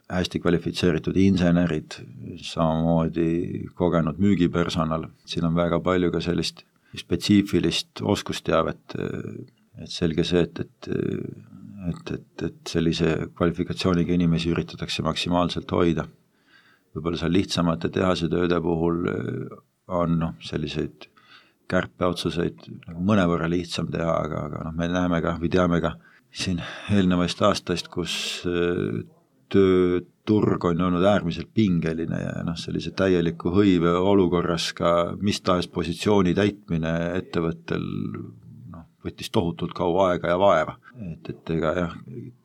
hästi 0.09 0.41
kvalifitseeritud 0.41 1.17
insenerid, 1.21 1.99
samamoodi 2.45 3.65
kogenud 3.77 4.21
müügipersonal, 4.21 5.09
siin 5.25 5.45
on 5.49 5.57
väga 5.57 5.81
palju 5.85 6.11
ka 6.13 6.21
sellist 6.23 6.63
spetsiifilist 6.95 8.01
oskusteavet, 8.01 8.95
et 8.95 9.91
selge 9.91 10.23
see, 10.27 10.45
et, 10.47 10.63
et 10.63 10.91
et, 11.85 12.11
et, 12.15 12.43
et 12.47 12.69
sellise 12.69 13.09
kvalifikatsiooniga 13.37 14.15
inimesi 14.15 14.49
üritatakse 14.49 15.03
maksimaalselt 15.05 15.69
hoida. 15.75 16.07
võib-olla 16.95 17.19
seal 17.19 17.33
lihtsamate 17.35 17.91
tehasetööde 17.93 18.57
puhul 18.63 19.03
on 19.93 20.15
noh, 20.17 20.33
selliseid 20.41 21.09
kärpeotsuseid 21.71 22.67
nagu 22.87 23.05
mõnevõrra 23.05 23.49
lihtsam 23.51 23.89
teha, 23.93 24.19
aga, 24.25 24.45
aga 24.49 24.63
noh, 24.67 24.75
me 24.77 24.89
näeme 24.91 25.21
ka 25.23 25.37
või 25.41 25.51
teame 25.53 25.81
ka 25.83 25.95
siin 26.35 26.61
eelnevast 26.93 27.41
aastast, 27.47 27.89
kus 27.93 28.15
tööturg 29.51 30.65
on 30.65 30.81
olnud 30.87 31.05
äärmiselt 31.05 31.51
pingeline 31.55 32.17
ja 32.21 32.39
noh, 32.45 32.57
sellise 32.59 32.91
täieliku 32.97 33.53
hõive 33.53 33.93
olukorras 33.93 34.71
ka 34.77 35.15
mis 35.21 35.41
tahes 35.45 35.69
positsiooni 35.71 36.33
täitmine 36.37 36.93
ettevõttel 37.19 37.85
noh, 37.85 38.87
võttis 39.05 39.29
tohutult 39.33 39.75
kaua 39.77 40.09
aega 40.11 40.33
ja 40.33 40.39
vaeva. 40.41 40.77
et, 41.11 41.29
et 41.29 41.53
ega 41.57 41.73
jah, 41.77 41.93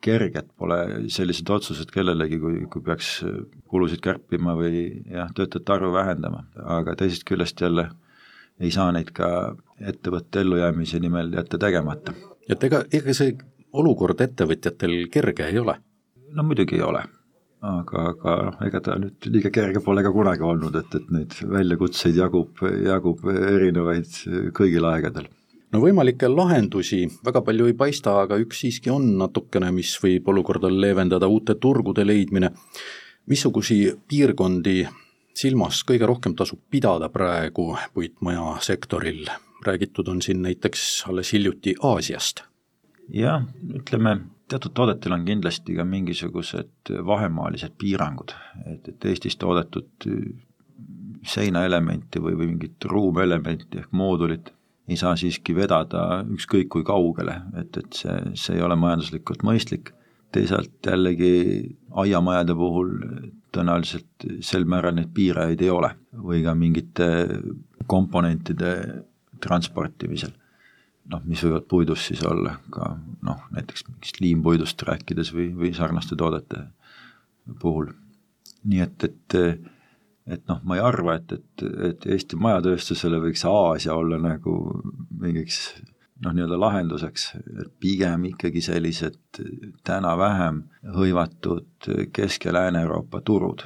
kerged 0.03 0.53
pole 0.57 0.77
sellised 1.09 1.49
otsused 1.49 1.91
kellelegi, 1.91 2.39
kui, 2.39 2.61
kui 2.71 2.85
peaks 2.85 3.17
kulusid 3.71 4.03
kärpima 4.03 4.55
või 4.59 4.85
jah, 5.09 5.33
töötajate 5.35 5.77
arvu 5.77 5.93
vähendama, 5.97 6.45
aga 6.77 6.95
teisest 6.99 7.25
küljest 7.27 7.61
jälle 7.61 7.89
ei 8.59 8.71
saa 8.71 8.91
neid 8.91 9.11
ka 9.15 9.55
ettevõtte 9.79 10.43
ellujäämise 10.43 10.99
nimel 10.99 11.31
jätta 11.33 11.57
tegemata. 11.57 12.13
et 12.49 12.63
ega, 12.63 12.83
ega 12.91 13.13
see 13.13 13.37
olukord 13.73 14.21
ettevõtjatel 14.21 15.07
kerge 15.11 15.47
ei 15.47 15.59
ole 15.59 15.77
no 16.35 16.43
muidugi 16.43 16.77
ei 16.77 16.85
ole, 16.85 17.03
aga, 17.61 18.05
aga 18.13 18.37
noh, 18.47 18.63
ega 18.67 18.81
ta 18.83 18.97
nüüd 18.99 19.27
liiga 19.33 19.51
kerge 19.53 19.83
pole 19.83 20.03
ka 20.05 20.13
kunagi 20.15 20.45
olnud, 20.47 20.75
et, 20.79 20.95
et 20.95 21.11
neid 21.13 21.37
väljakutseid 21.55 22.17
jagub, 22.17 22.63
jagub 22.87 23.27
erinevaid 23.31 24.17
kõigil 24.57 24.87
aegadel 24.91 25.29
no 25.71 25.81
võimalikke 25.83 26.29
lahendusi 26.31 27.05
väga 27.25 27.43
palju 27.47 27.69
ei 27.71 27.77
paista, 27.77 28.17
aga 28.23 28.39
üks 28.41 28.63
siiski 28.63 28.91
on 28.93 29.13
natukene, 29.19 29.71
mis 29.75 29.93
võib 30.03 30.27
olukorda 30.31 30.71
leevendada, 30.71 31.29
uute 31.31 31.55
turgude 31.55 32.05
leidmine. 32.07 32.51
missugusi 33.29 33.93
piirkondi 34.09 34.81
silmas 35.37 35.83
kõige 35.87 36.07
rohkem 36.09 36.35
tasub 36.35 36.61
pidada 36.69 37.09
praegu 37.09 37.75
puitmajasektoril? 37.93 39.29
räägitud 39.65 40.07
on 40.09 40.21
siin 40.25 40.41
näiteks 40.41 41.03
alles 41.09 41.33
hiljuti 41.33 41.75
Aasiast. 41.85 42.43
jah, 43.13 43.43
ütleme 43.75 44.17
teatud 44.49 44.73
toodetel 44.73 45.13
on 45.15 45.25
kindlasti 45.25 45.75
ka 45.77 45.85
mingisugused 45.85 46.91
vahemaalised 47.05 47.75
piirangud, 47.77 48.33
et, 48.65 48.87
et 48.87 49.05
Eestis 49.05 49.37
toodetud 49.37 50.09
seinaelementi 51.27 52.19
või, 52.19 52.35
või 52.39 52.49
mingit 52.55 52.89
ruumelementi 52.89 53.83
ehk 53.83 53.93
moodulit 53.93 54.51
ei 54.89 54.97
saa 54.97 55.15
siiski 55.15 55.53
vedada 55.55 56.23
ükskõik 56.33 56.71
kui 56.73 56.83
kaugele, 56.83 57.37
et, 57.61 57.77
et 57.77 57.93
see, 57.95 58.15
see 58.35 58.57
ei 58.57 58.63
ole 58.65 58.75
majanduslikult 58.79 59.45
mõistlik, 59.47 59.93
teisalt 60.33 60.87
jällegi 60.87 61.35
aiamajade 62.01 62.55
puhul 62.57 62.95
tõenäoliselt 63.51 64.27
sel 64.45 64.65
määral 64.69 64.95
neid 64.95 65.11
piirajaid 65.15 65.61
ei 65.61 65.71
ole 65.73 65.91
või 66.13 66.43
ka 66.45 66.53
mingite 66.55 67.07
komponentide 67.91 68.75
transportimisel 69.41 70.31
noh, 71.11 71.21
mis 71.25 71.41
võivad 71.45 71.67
puidust 71.69 72.11
siis 72.11 72.23
olla 72.27 72.55
ka 72.73 72.93
noh, 73.25 73.43
näiteks 73.55 73.87
mingist 73.89 74.21
liimpuidust 74.21 74.83
rääkides 74.87 75.33
või, 75.35 75.49
või 75.57 75.73
sarnaste 75.75 76.17
toodete 76.19 76.65
puhul. 77.59 77.91
nii 78.63 78.83
et, 78.85 79.03
et 79.09 79.37
et 80.31 80.43
noh, 80.47 80.59
ma 80.63 80.77
ei 80.77 80.83
arva, 80.85 81.15
et, 81.17 81.31
et, 81.33 81.63
et 81.89 82.05
Eesti 82.13 82.37
majatööstusele 82.39 83.19
võiks 83.23 83.41
Aasia 83.49 83.95
olla 83.97 84.19
nagu 84.21 84.53
mingiks 85.19 85.81
noh, 86.21 86.33
nii-öelda 86.35 86.59
lahenduseks, 86.59 87.27
et 87.61 87.71
pigem 87.81 88.25
ikkagi 88.29 88.61
sellised 88.61 89.41
täna 89.87 90.13
vähem 90.17 90.63
hõivatud 90.95 91.89
Kesk- 92.13 92.45
ja 92.45 92.53
Lääne-Euroopa 92.53 93.21
turud, 93.25 93.65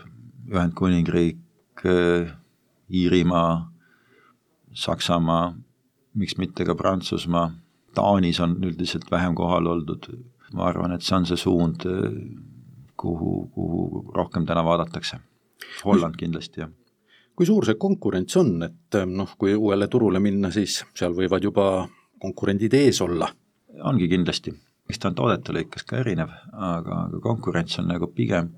Ühendkuningriik, 0.52 1.84
Iirimaa, 2.94 3.72
Saksamaa, 4.74 5.54
miks 6.14 6.38
mitte 6.38 6.66
ka 6.66 6.76
Prantsusmaa, 6.76 7.52
Taanis 7.96 8.40
on 8.40 8.58
üldiselt 8.64 9.12
vähem 9.12 9.36
kohal 9.36 9.68
oldud, 9.72 10.10
ma 10.54 10.68
arvan, 10.70 10.92
et 10.92 11.04
see 11.04 11.16
on 11.16 11.26
see 11.26 11.40
suund, 11.40 11.86
kuhu, 13.00 13.36
kuhu 13.54 14.12
rohkem 14.16 14.46
täna 14.46 14.64
vaadatakse. 14.64 15.20
Holland 15.86 16.16
kindlasti, 16.20 16.62
jah. 16.62 16.72
kui 17.36 17.46
suur 17.48 17.66
see 17.68 17.76
konkurents 17.80 18.36
on, 18.40 18.64
et 18.64 18.98
noh, 19.12 19.32
kui 19.40 19.56
uuele 19.56 19.88
turule 19.92 20.20
minna, 20.24 20.52
siis 20.52 20.84
seal 20.96 21.16
võivad 21.16 21.44
juba 21.44 21.66
konkurendid 22.22 22.74
ees 22.74 23.02
olla? 23.02 23.32
ongi 23.84 24.08
kindlasti, 24.08 24.54
eks 24.88 25.02
ta 25.02 25.10
on 25.10 25.16
toodete 25.18 25.52
lõikes 25.52 25.84
ka 25.84 25.98
erinev, 26.00 26.30
aga, 26.54 27.02
aga 27.10 27.20
konkurents 27.24 27.76
on 27.82 27.90
nagu 27.92 28.08
pigem 28.08 28.54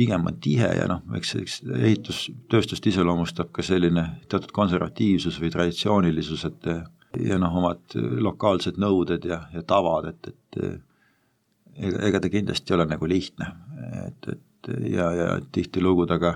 pigem 0.00 0.26
on 0.26 0.38
tihe 0.40 0.68
ja 0.74 0.86
noh, 0.88 1.02
eks, 1.18 1.34
eks 1.38 1.56
ehitustööstust 1.76 2.86
iseloomustab 2.88 3.50
ka 3.54 3.62
selline 3.62 4.06
teatud 4.32 4.52
konservatiivsus 4.56 5.36
või 5.42 5.52
traditsioonilisus, 5.52 6.46
et 6.48 6.68
ja 7.20 7.38
noh, 7.42 7.56
omad 7.60 7.96
lokaalsed 8.26 8.78
nõuded 8.80 9.26
ja, 9.28 9.42
ja 9.54 9.62
tavad, 9.66 10.08
et, 10.12 10.30
et 10.32 10.60
ega, 11.76 12.06
ega 12.08 12.22
ta 12.22 12.30
kindlasti 12.32 12.72
ei 12.72 12.78
ole 12.78 12.86
nagu 12.94 13.10
lihtne, 13.10 13.50
et, 14.06 14.30
et 14.34 14.72
ja, 14.94 15.10
ja 15.16 15.28
tihtilugu 15.52 16.06
ta 16.08 16.20
ka 16.22 16.34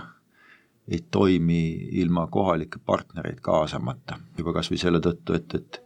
ei 0.90 1.00
toimi 1.10 1.62
ilma 2.02 2.26
kohalikke 2.28 2.82
partnereid 2.84 3.40
kaasamata, 3.44 4.18
juba 4.38 4.52
kas 4.58 4.68
või 4.72 4.80
selle 4.82 5.00
tõttu, 5.04 5.38
et, 5.38 5.54
et 5.56 5.80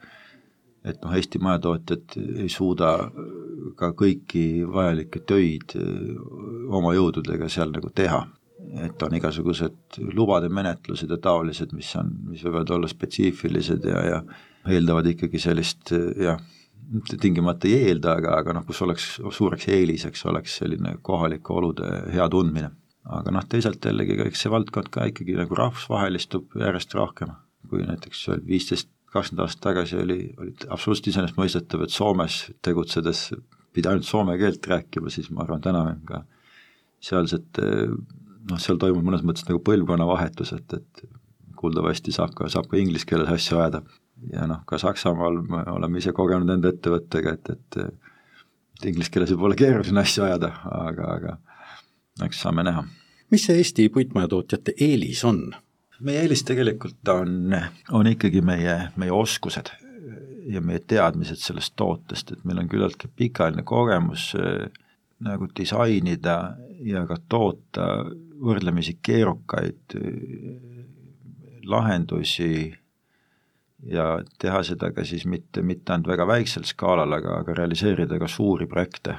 et 0.88 1.04
noh, 1.04 1.14
Eesti 1.14 1.40
majatootjad 1.42 2.16
ei 2.42 2.49
suuda 2.52 2.92
ka 3.78 3.92
kõiki 3.97 4.64
vajalikke 4.68 5.23
töid 5.28 5.76
oma 6.75 6.95
jõududega 6.97 7.49
seal 7.52 7.73
nagu 7.75 7.92
teha. 7.95 8.26
et 8.83 9.02
on 9.02 9.14
igasugused 9.14 9.97
lubade 10.18 10.49
menetlused 10.50 11.11
ja 11.11 11.16
taolised, 11.23 11.71
mis 11.73 11.88
on, 11.97 12.09
mis 12.28 12.42
võivad 12.42 12.71
olla 12.75 12.88
spetsiifilised 12.90 13.85
ja, 13.87 14.00
ja 14.02 14.18
eeldavad 14.66 15.07
ikkagi 15.07 15.38
sellist 15.38 15.92
jah, 16.18 16.40
mitte 16.90 17.16
tingimata 17.23 17.68
ei 17.68 17.88
eelda, 17.88 18.16
aga, 18.18 18.35
aga 18.42 18.57
noh, 18.57 18.66
kus 18.66 18.83
oleks 18.83 19.07
suureks 19.37 19.68
eeliseks, 19.73 20.25
oleks 20.26 20.59
selline 20.61 20.97
kohalike 21.07 21.54
olude 21.54 21.88
hea 22.12 22.28
tundmine. 22.33 22.73
aga 23.09 23.33
noh, 23.33 23.45
teisalt 23.49 23.85
jällegi, 23.85 24.18
eks 24.26 24.42
see 24.45 24.52
valdkond 24.52 24.90
ka 24.92 25.07
ikkagi 25.09 25.38
nagu 25.38 25.57
rahvusvahelistub 25.57 26.59
järjest 26.61 26.92
rohkem, 26.99 27.30
kui 27.71 27.87
näiteks 27.87 28.26
viisteist 28.45 28.90
kakskümmend 29.12 29.44
aastat 29.44 29.62
tagasi 29.70 29.98
oli, 30.02 30.18
oli 30.38 30.54
absoluutselt 30.68 31.12
iseenesestmõistetav, 31.12 31.84
et 31.84 31.94
Soomes 31.94 32.40
tegutsedes 32.64 33.28
pidi 33.72 33.90
ainult 33.90 34.08
soome 34.08 34.36
keelt 34.40 34.66
rääkima, 34.66 35.12
siis 35.12 35.30
ma 35.30 35.44
arvan, 35.44 35.62
täna 35.64 35.84
on 35.92 36.02
ka 36.08 36.22
sealsete 37.04 37.68
noh, 37.88 38.58
seal 38.60 38.80
toimub 38.80 39.06
mõnes 39.06 39.24
mõttes 39.26 39.46
nagu 39.48 39.62
põlvkonnavahetus, 39.64 40.52
et, 40.56 40.76
et 40.80 41.08
kuuldavasti 41.58 42.14
saab 42.14 42.34
ka, 42.38 42.50
saab 42.52 42.68
ka 42.70 42.78
inglise 42.80 43.08
keeles 43.08 43.30
asju 43.34 43.58
ajada. 43.58 43.82
ja 44.32 44.46
noh, 44.50 44.64
ka 44.66 44.80
Saksamaal 44.82 45.42
me 45.46 45.62
oleme 45.70 46.00
ise 46.02 46.12
kogenud 46.16 46.50
enda 46.50 46.72
ettevõttega, 46.74 47.36
et, 47.38 47.50
et 47.54 47.82
et 48.78 48.90
inglise 48.92 49.10
keeles 49.10 49.32
võib 49.34 49.48
olla 49.48 49.58
keeruline 49.58 50.02
asju 50.04 50.24
ajada, 50.26 50.52
aga, 50.70 51.14
aga 51.16 52.26
eks 52.26 52.42
saame 52.44 52.64
näha. 52.66 52.84
mis 53.30 53.46
see 53.46 53.58
Eesti 53.60 53.88
puitmajatootjate 53.94 54.74
eelis 54.86 55.24
on? 55.28 55.48
Meie 56.00 56.23
eelis 56.23 56.45
tegelikult 56.47 57.09
on, 57.12 57.55
on 57.93 58.11
ikkagi 58.11 58.43
meie, 58.45 58.76
meie 58.97 59.14
oskused 59.14 59.71
ja 60.49 60.62
meie 60.64 60.81
teadmised 60.81 61.40
sellest 61.43 61.75
tootest, 61.76 62.33
et 62.33 62.45
meil 62.49 62.62
on 62.62 62.69
küllaltki 62.71 63.11
pikaajaline 63.17 63.64
kogemus 63.69 64.31
äh, 64.38 64.69
nagu 65.25 65.49
disainida 65.57 66.38
ja 66.87 67.05
ka 67.09 67.19
toota 67.28 67.88
võrdlemisi 68.38 68.99
keerukaid 69.02 69.99
äh, 69.99 70.85
lahendusi 71.69 72.52
ja 73.87 74.07
teha 74.40 74.62
seda 74.67 74.93
ka 74.95 75.05
siis 75.07 75.26
mitte, 75.28 75.62
mitte 75.62 75.93
ainult 75.93 76.09
väga 76.14 76.26
väiksel 76.26 76.64
skaalal, 76.67 77.12
aga, 77.19 77.43
aga 77.43 77.59
realiseerida 77.62 78.19
ka 78.19 78.31
suuri 78.31 78.67
projekte. 78.67 79.19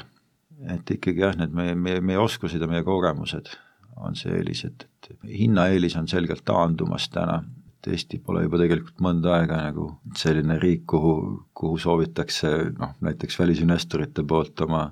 et 0.68 0.92
ikkagi 0.92 1.22
jah, 1.22 1.36
need 1.40 1.54
meie, 1.56 1.76
meie, 1.76 2.02
meie 2.04 2.20
oskused 2.20 2.60
ja 2.62 2.68
meie 2.68 2.84
kogemused 2.84 3.54
on 4.00 4.16
see 4.16 4.32
eelis, 4.38 4.66
et, 4.66 4.88
et 5.10 5.10
hinnaeelis 5.28 5.96
on 6.00 6.08
selgelt 6.08 6.46
taandumas 6.48 7.10
täna, 7.14 7.42
et 7.68 7.92
Eesti 7.94 8.20
pole 8.24 8.44
juba 8.44 8.60
tegelikult 8.60 9.00
mõnda 9.04 9.38
aega 9.38 9.60
nagu 9.70 9.90
selline 10.20 10.60
riik, 10.60 10.86
kuhu, 10.90 11.14
kuhu 11.56 11.78
soovitakse 11.80 12.52
noh, 12.80 12.96
näiteks 13.06 13.40
välisinvestorite 13.40 14.26
poolt 14.28 14.68
oma 14.68 14.90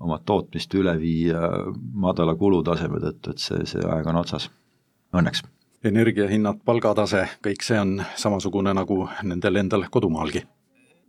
oma 0.00 0.18
tootmist 0.24 0.74
üle 0.76 0.94
viia 1.00 1.40
madala 1.94 2.34
kulutaseme 2.36 3.00
tõttu, 3.02 3.32
et 3.32 3.42
see, 3.42 3.64
see 3.68 3.84
aeg 3.84 4.08
on 4.10 4.20
otsas, 4.20 4.50
õnneks. 5.16 5.44
Energiahinnad, 5.86 6.62
palgatase, 6.66 7.26
kõik 7.44 7.62
see 7.62 7.78
on 7.78 8.00
samasugune 8.18 8.72
nagu 8.74 9.04
nendel 9.22 9.62
endal 9.62 9.86
kodumaalgi? 9.92 10.44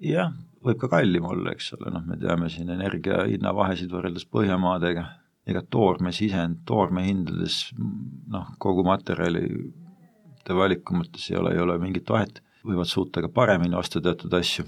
jah, 0.04 0.30
võib 0.62 0.78
ka 0.78 0.92
kallim 0.92 1.26
olla, 1.26 1.56
eks 1.56 1.72
ole, 1.74 1.90
noh, 1.90 2.04
me 2.06 2.20
teame 2.22 2.52
siin 2.54 2.70
energia 2.70 3.24
hinnavahesid 3.26 3.90
võrreldes 3.90 4.28
Põhjamaadega, 4.30 5.08
ega 5.48 5.64
toorme 5.72 6.14
sisend, 6.16 6.64
toorme 6.68 7.06
hindades 7.08 7.72
noh, 7.78 8.50
kogu 8.60 8.84
materjalide 8.88 10.58
valiku 10.58 10.96
mõttes 10.98 11.30
ei 11.32 11.40
ole, 11.40 11.56
ei 11.56 11.64
ole 11.64 11.78
mingit 11.82 12.10
vahet, 12.10 12.42
võivad 12.68 12.90
suuta 12.90 13.24
ka 13.24 13.32
paremini 13.32 13.78
osta 13.80 14.02
teatud 14.04 14.34
asju. 14.34 14.66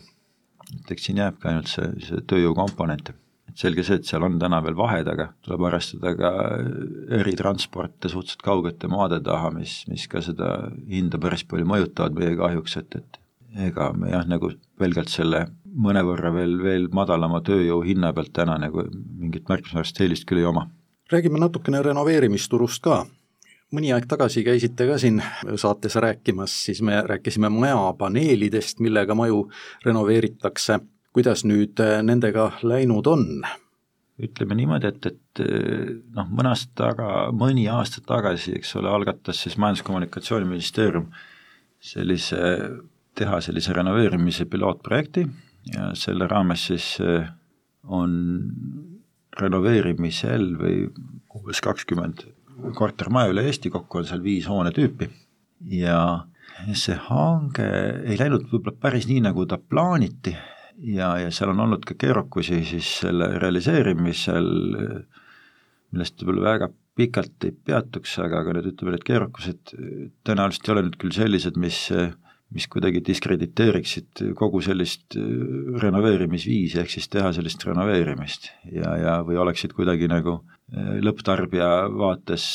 et 0.69 0.91
eks 0.93 1.07
siin 1.07 1.17
jääbki 1.17 1.49
ainult 1.49 1.71
see, 1.71 1.89
see 2.05 2.21
tööjõukomponent 2.29 3.13
et 3.49 3.57
selge 3.57 3.83
see, 3.85 3.97
et 3.99 4.07
seal 4.07 4.23
on 4.25 4.37
täna 4.41 4.59
veel 4.65 4.77
vahed, 4.77 5.07
aga 5.09 5.29
tuleb 5.45 5.65
arvestada 5.69 6.13
ka 6.17 6.31
eritransporte 7.19 8.11
suhteliselt 8.11 8.45
kaugete 8.45 8.89
maade 8.91 9.19
taha, 9.25 9.49
mis, 9.55 9.81
mis 9.89 10.05
ka 10.11 10.21
seda 10.25 10.69
hinda 10.89 11.19
päris 11.21 11.45
palju 11.49 11.67
mõjutavad 11.69 12.17
meie 12.19 12.37
kahjuks, 12.39 12.77
et, 12.83 12.99
et 13.01 13.19
ega 13.69 13.89
me 13.97 14.11
jah, 14.13 14.27
nagu 14.29 14.51
pelgalt 14.79 15.09
selle 15.11 15.47
mõnevõrra 15.75 16.33
veel, 16.33 16.57
veel 16.63 16.89
madalama 16.93 17.41
tööjõu 17.45 17.81
hinna 17.85 18.13
pealt 18.13 18.33
täna 18.33 18.57
nagu 18.61 18.85
mingit 18.91 19.49
märkimisväärset 19.49 20.03
eelist 20.05 20.27
küll 20.29 20.43
ei 20.43 20.49
oma. 20.49 20.69
räägime 21.11 21.39
natukene 21.39 21.81
renoveerimisturust 21.83 22.83
ka. 22.83 23.05
mõni 23.71 23.93
aeg 23.93 24.05
tagasi 24.07 24.43
käisite 24.43 24.87
ka 24.87 24.97
siin 24.97 25.21
saates 25.55 25.95
rääkimas, 25.95 26.53
siis 26.65 26.81
me 26.81 27.01
rääkisime 27.01 27.49
majapaneelidest, 27.49 28.79
millega 28.79 29.15
maju 29.15 29.49
renoveeritakse 29.85 30.79
kuidas 31.13 31.43
nüüd 31.47 31.79
äh, 31.83 31.99
nendega 32.05 32.51
läinud 32.63 33.09
on? 33.09 33.25
ütleme 34.19 34.55
niimoodi, 34.59 34.89
et, 34.89 35.05
et 35.07 35.41
äh, 35.45 35.91
noh, 36.15 36.27
mõne 36.27 36.51
aasta 36.51 36.73
taga, 36.75 37.09
mõni 37.35 37.69
aasta 37.71 38.03
tagasi, 38.05 38.57
eks 38.59 38.75
ole, 38.79 38.91
algatas 38.91 39.39
siis 39.45 39.55
Majandus-Kommunikatsiooniministeerium 39.61 41.07
sellise, 41.79 42.41
teha 43.15 43.39
sellise 43.43 43.75
renoveerimise 43.77 44.47
pilootprojekti 44.51 45.23
ja 45.73 45.91
selle 45.97 46.27
raames 46.29 46.67
siis 46.69 46.95
äh, 47.03 47.29
on 47.83 48.11
renoveerimisel 49.39 50.51
või 50.59 50.83
umbes 51.35 51.61
kakskümmend 51.63 52.25
kortermaja 52.75 53.31
üle 53.31 53.45
Eesti, 53.47 53.71
kokku 53.71 54.01
on 54.01 54.07
seal 54.09 54.23
viis 54.23 54.47
hoonetüüpi. 54.49 55.07
Ja 55.79 56.25
see 56.75 56.95
hange 57.07 57.67
ei 58.03 58.17
läinud 58.19 58.49
võib-olla 58.51 58.75
päris 58.81 59.07
nii, 59.07 59.21
nagu 59.29 59.45
ta 59.47 59.59
plaaniti, 59.59 60.33
ja, 60.83 61.13
ja 61.21 61.31
seal 61.35 61.53
on 61.53 61.63
olnud 61.65 61.85
ka 61.87 61.95
keerukusi 61.99 62.61
siis 62.67 62.89
selle 63.03 63.31
realiseerimisel, 63.39 64.49
millest 65.93 66.23
võib-olla 66.23 66.55
väga 66.55 66.71
pikalt 66.99 67.47
ei 67.47 67.53
peatuks, 67.55 68.17
aga, 68.19 68.41
aga 68.43 68.57
need 68.57 68.73
ütleme, 68.73 68.95
need 68.95 69.05
keerukused 69.07 69.75
tõenäoliselt 70.27 70.67
ei 70.67 70.73
ole 70.73 70.85
nüüd 70.87 70.97
küll 70.99 71.15
sellised, 71.15 71.59
mis 71.59 71.85
mis 72.55 72.65
kuidagi 72.71 73.01
diskrediteeriksid 73.05 74.23
kogu 74.37 74.61
sellist 74.65 75.17
renoveerimisviisi, 75.83 76.79
ehk 76.81 76.93
siis 76.93 77.09
teha 77.13 77.29
sellist 77.35 77.65
renoveerimist 77.67 78.49
ja, 78.73 78.95
ja 78.97 79.17
või 79.25 79.37
oleksid 79.43 79.75
kuidagi 79.77 80.09
nagu 80.09 80.39
lõpptarbija 81.05 81.69
vaates 81.93 82.47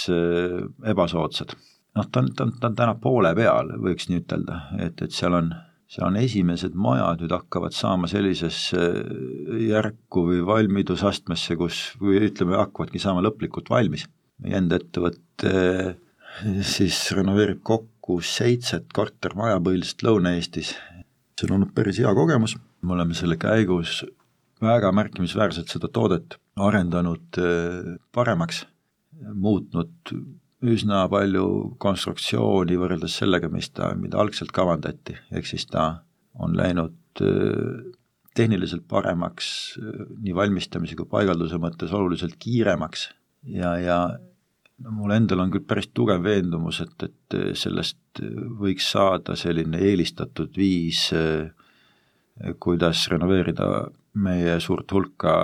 ebasoodsad. 0.90 1.54
noh, 1.94 2.08
ta 2.10 2.24
on, 2.24 2.32
ta 2.34 2.48
on, 2.48 2.56
ta 2.58 2.70
on 2.72 2.80
täna 2.80 2.96
poole 2.98 3.34
peal, 3.38 3.70
võiks 3.82 4.10
nii 4.10 4.24
ütelda, 4.24 4.64
et, 4.82 4.98
et 5.02 5.14
seal 5.14 5.38
on 5.38 5.54
seal 5.94 6.08
on 6.08 6.16
esimesed 6.18 6.74
majad 6.74 7.20
nüüd 7.22 7.32
hakkavad 7.34 7.74
saama 7.76 8.08
sellisesse 8.10 8.80
järku 9.68 10.24
või 10.30 10.40
valmidusastmesse, 10.48 11.54
kus, 11.60 11.82
või 12.00 12.22
ütleme, 12.30 12.56
hakkavadki 12.58 13.02
saama 13.02 13.22
lõplikult 13.22 13.70
valmis. 13.70 14.08
meie 14.42 14.56
enda 14.58 14.80
ettevõte 14.80 15.52
siis 16.74 16.98
renoveerib 17.14 17.60
kokku 17.62 17.93
seitset 18.20 18.92
kortermaja 18.92 19.60
põhiliselt 19.64 20.04
Lõuna-Eestis. 20.04 20.74
see 21.34 21.48
on 21.48 21.56
olnud 21.56 21.72
päris 21.74 21.98
hea 21.98 22.12
kogemus, 22.14 22.56
me 22.82 22.92
oleme 22.94 23.14
selle 23.16 23.36
käigus 23.40 24.02
väga 24.62 24.92
märkimisväärselt 24.92 25.72
seda 25.72 25.88
toodet 25.88 26.36
arendanud 26.56 27.40
eh, 27.40 27.94
paremaks, 28.14 28.64
muutnud. 29.34 30.14
Üsna 30.64 31.02
palju 31.12 31.46
konstruktsiooni 31.82 32.76
võrreldes 32.80 33.18
sellega, 33.20 33.50
mis 33.52 33.68
ta, 33.74 33.90
mida 34.00 34.16
algselt 34.22 34.52
kavandati, 34.54 35.18
ehk 35.34 35.48
siis 35.50 35.66
ta 35.68 36.04
on 36.40 36.54
läinud 36.56 37.20
äh, 37.20 37.82
tehniliselt 38.34 38.86
paremaks 38.88 39.48
äh, 39.76 40.06
nii 40.24 40.32
valmistamise 40.34 40.96
kui 40.96 41.10
paigalduse 41.10 41.58
mõttes 41.60 41.92
oluliselt 41.92 42.38
kiiremaks. 42.40 43.10
Ja, 43.44 43.74
ja 43.76 43.98
no 44.82 44.94
mul 44.94 45.14
endal 45.14 45.44
on 45.44 45.52
küll 45.54 45.66
päris 45.68 45.90
tugev 45.94 46.24
veendumus, 46.24 46.80
et, 46.84 46.96
et 47.06 47.36
äh, 47.38 47.52
sellest 47.58 48.22
võiks 48.60 48.88
saada 48.94 49.36
selline 49.38 49.80
eelistatud 49.82 50.54
viis, 50.56 51.08
kuidas 52.62 53.04
renoveerida 53.10 53.68
meie 54.22 54.56
suurt 54.62 54.90
hulka 54.94 55.34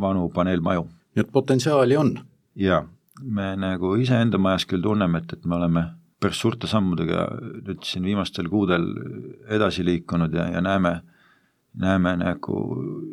vanu 0.00 0.28
paneelmaju. 0.32 0.84
nii 1.16 1.24
et 1.24 1.32
potentsiaali 1.32 1.96
on? 1.96 2.12
jaa 2.56 2.82
me 3.22 3.54
nagu 3.56 3.94
iseenda 4.00 4.38
majas 4.38 4.66
küll 4.68 4.84
tunneme, 4.84 5.22
et, 5.22 5.32
et 5.32 5.44
me 5.44 5.56
oleme 5.56 5.84
päris 6.20 6.40
suurte 6.40 6.68
sammudega 6.68 7.26
nüüd 7.66 7.84
siin 7.84 8.06
viimastel 8.06 8.48
kuudel 8.52 8.86
edasi 9.52 9.84
liikunud 9.84 10.34
ja, 10.34 10.48
ja 10.54 10.62
näeme, 10.64 10.98
näeme 11.76 12.16
nagu 12.20 12.60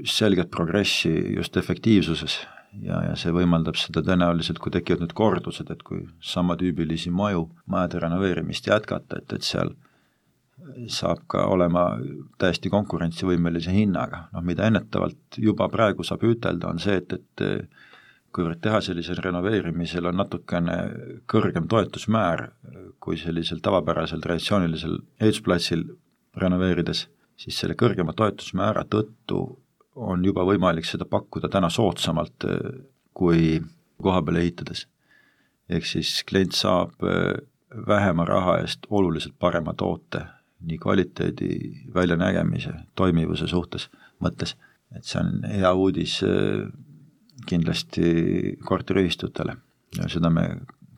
selget 0.07 0.51
progressi 0.51 1.11
just 1.35 1.57
efektiivsuses 1.59 2.39
ja, 2.81 2.99
ja 3.09 3.15
see 3.19 3.33
võimaldab 3.35 3.77
seda 3.79 4.03
tõenäoliselt, 4.05 4.59
kui 4.61 4.73
tekivad 4.73 5.03
need 5.03 5.15
kordused, 5.17 5.69
et 5.71 5.83
kui 5.85 6.03
samatüübilisi 6.33 7.13
maju, 7.13 7.47
majade 7.69 8.01
renoveerimist 8.03 8.67
jätkata, 8.69 9.21
et, 9.21 9.33
et 9.37 9.47
seal 9.47 9.73
saab 10.91 11.25
ka 11.27 11.45
olema 11.51 11.87
täiesti 12.39 12.71
konkurentsivõimelise 12.71 13.73
hinnaga, 13.75 14.27
noh 14.33 14.45
mida 14.45 14.67
ennetavalt 14.69 15.39
juba 15.41 15.67
praegu 15.71 16.05
saab 16.07 16.23
ütelda, 16.29 16.69
on 16.69 16.79
see, 16.79 17.01
et, 17.01 17.17
et 17.17 17.67
kuivõrd 18.33 18.61
teha 18.63 18.79
sellisel 18.81 19.19
renoveerimisel 19.21 20.07
on 20.09 20.17
natukene 20.21 20.77
kõrgem 21.29 21.67
toetusmäär 21.69 22.47
kui 23.03 23.19
sellisel 23.19 23.59
tavapärasel 23.63 24.23
traditsioonilisel 24.23 24.97
ehitusplatsil 25.19 25.83
renoveerides, 26.39 27.07
siis 27.37 27.59
selle 27.59 27.75
kõrgema 27.77 28.15
toetusmäära 28.17 28.85
tõttu 28.89 29.43
on 29.95 30.25
juba 30.25 30.45
võimalik 30.47 30.87
seda 30.87 31.05
pakkuda 31.05 31.49
täna 31.49 31.69
soodsamalt 31.69 32.45
kui 33.13 33.61
koha 34.01 34.21
peal 34.21 34.41
ehitades. 34.41 34.87
ehk 35.69 35.85
siis 35.85 36.23
klient 36.27 36.53
saab 36.53 36.91
vähema 37.87 38.25
raha 38.25 38.57
eest 38.61 38.87
oluliselt 38.89 39.35
parema 39.39 39.73
toote 39.73 40.25
nii 40.63 40.77
kvaliteedi, 40.77 41.49
väljanägemise, 41.95 42.73
toimivuse 42.95 43.47
suhtes 43.47 43.89
mõttes, 44.23 44.55
et 44.95 45.03
see 45.03 45.19
on 45.19 45.43
hea 45.49 45.73
uudis 45.73 46.19
kindlasti 47.49 48.57
korteriühistutele 48.65 49.55
ja 49.97 50.09
seda 50.09 50.29
me 50.29 50.45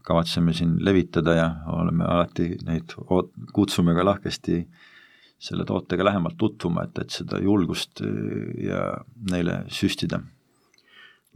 kavatseme 0.06 0.54
siin 0.54 0.76
levitada 0.86 1.34
ja 1.34 1.48
oleme 1.74 2.06
alati 2.06 2.52
neid, 2.66 2.94
kutsume 3.54 3.96
ka 3.98 4.06
lahkesti 4.06 4.60
selle 5.40 5.66
tootega 5.68 6.06
lähemalt 6.08 6.38
tutvuma, 6.38 6.86
et, 6.88 7.04
et 7.04 7.12
seda 7.12 7.42
julgust 7.44 8.02
ja 8.62 8.88
neile 9.32 9.64
süstida. 9.68 10.22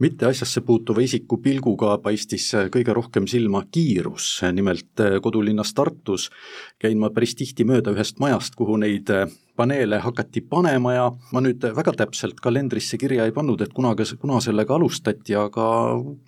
mitte 0.00 0.24
asjasse 0.24 0.62
puutuva 0.64 1.02
isiku 1.04 1.36
pilguga 1.44 1.98
paistis 2.00 2.46
kõige 2.72 2.94
rohkem 2.96 3.26
silma 3.28 3.60
kiirus, 3.70 4.40
nimelt 4.52 5.02
kodulinnas 5.22 5.74
Tartus 5.76 6.30
käin 6.80 6.98
ma 6.98 7.10
päris 7.10 7.34
tihti 7.36 7.64
mööda 7.68 7.92
ühest 7.92 8.18
majast, 8.18 8.56
kuhu 8.56 8.78
neid 8.80 9.12
paneele 9.56 9.98
hakati 10.00 10.40
panema 10.40 10.94
ja 10.94 11.10
ma 11.32 11.42
nüüd 11.44 11.66
väga 11.76 11.92
täpselt 11.92 12.40
kalendrisse 12.40 12.96
kirja 12.96 13.28
ei 13.28 13.36
pannud, 13.36 13.60
et 13.60 13.76
kunagi, 13.76 14.08
kuna 14.16 14.40
sellega 14.40 14.74
alustati, 14.74 15.36
aga 15.36 15.66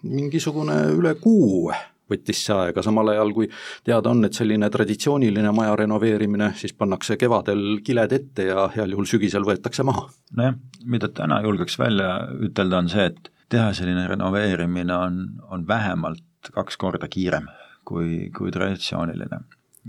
mingisugune 0.04 0.76
üle 0.98 1.14
kuu 1.22 1.72
võttis 2.12 2.44
see 2.46 2.56
aega, 2.56 2.84
samal 2.84 3.12
ajal 3.14 3.32
kui 3.36 3.48
teada 3.84 4.12
on, 4.12 4.24
et 4.28 4.36
selline 4.38 4.70
traditsiooniline 4.72 5.52
maja 5.56 5.76
renoveerimine, 5.82 6.52
siis 6.60 6.76
pannakse 6.78 7.18
kevadel 7.20 7.80
kiled 7.84 8.12
ette 8.18 8.48
ja 8.50 8.68
heal 8.76 8.94
juhul 8.94 9.08
sügisel 9.08 9.46
võetakse 9.48 9.86
maha. 9.86 10.08
nojah, 10.36 10.58
mida 10.84 11.08
täna 11.08 11.42
julgeks 11.44 11.78
välja 11.80 12.14
ütelda, 12.48 12.84
on 12.84 12.92
see, 12.92 13.08
et 13.12 13.32
teha 13.52 13.72
selline 13.76 14.06
renoveerimine 14.08 14.94
on, 14.96 15.18
on 15.50 15.66
vähemalt 15.68 16.52
kaks 16.54 16.78
korda 16.80 17.08
kiirem 17.08 17.48
kui, 17.84 18.30
kui 18.36 18.52
traditsiooniline. 18.54 19.40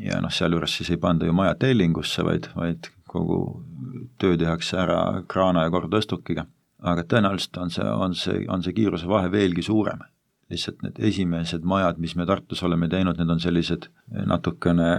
ja 0.03 0.19
noh, 0.21 0.33
sealjuures 0.33 0.73
siis 0.77 0.89
ei 0.93 0.97
panda 0.97 1.25
ju 1.25 1.33
maja 1.37 1.55
tellingusse, 1.59 2.25
vaid, 2.25 2.49
vaid 2.57 2.89
kogu 3.09 3.39
töö 4.21 4.37
tehakse 4.37 4.77
ära 4.81 4.99
kraana 5.29 5.67
ja 5.67 5.73
korrtõstukiga. 5.73 6.45
aga 6.83 7.05
tõenäoliselt 7.07 7.57
on 7.61 7.69
see, 7.71 7.91
on 8.05 8.15
see, 8.15 8.45
on 8.51 8.63
see 8.63 8.75
kiiruse 8.75 9.07
vahe 9.07 9.31
veelgi 9.31 9.63
suurem 9.63 10.01
lihtsalt 10.53 10.83
need 10.85 10.99
esimesed 11.09 11.65
majad, 11.67 11.99
mis 12.01 12.13
me 12.19 12.25
Tartus 12.29 12.61
oleme 12.65 12.87
teinud, 12.91 13.17
need 13.19 13.31
on 13.33 13.41
sellised 13.41 13.89
natukene 14.29 14.89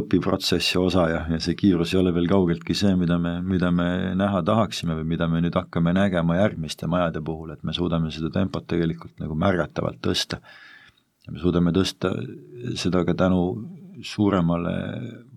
õpiprotsessi 0.00 0.78
osa 0.80 1.06
ja, 1.10 1.20
ja 1.32 1.40
see 1.42 1.56
kiirus 1.58 1.92
ei 1.94 2.00
ole 2.00 2.14
veel 2.16 2.28
kaugeltki 2.30 2.76
see, 2.78 2.94
mida 2.98 3.18
me, 3.22 3.36
mida 3.46 3.72
me 3.74 3.88
näha 4.18 4.42
tahaksime 4.46 4.96
või 5.00 5.08
mida 5.14 5.28
me 5.30 5.42
nüüd 5.44 5.58
hakkame 5.58 5.94
nägema 5.96 6.38
järgmiste 6.38 6.88
majade 6.90 7.22
puhul, 7.24 7.52
et 7.54 7.62
me 7.66 7.74
suudame 7.76 8.12
seda 8.14 8.32
tempot 8.34 8.66
tegelikult 8.70 9.18
nagu 9.22 9.36
märgatavalt 9.38 10.00
tõsta. 10.04 10.40
ja 11.26 11.32
me 11.34 11.42
suudame 11.42 11.74
tõsta 11.74 12.14
seda 12.78 13.04
ka 13.06 13.14
tänu 13.14 13.42
suuremale 14.02 14.74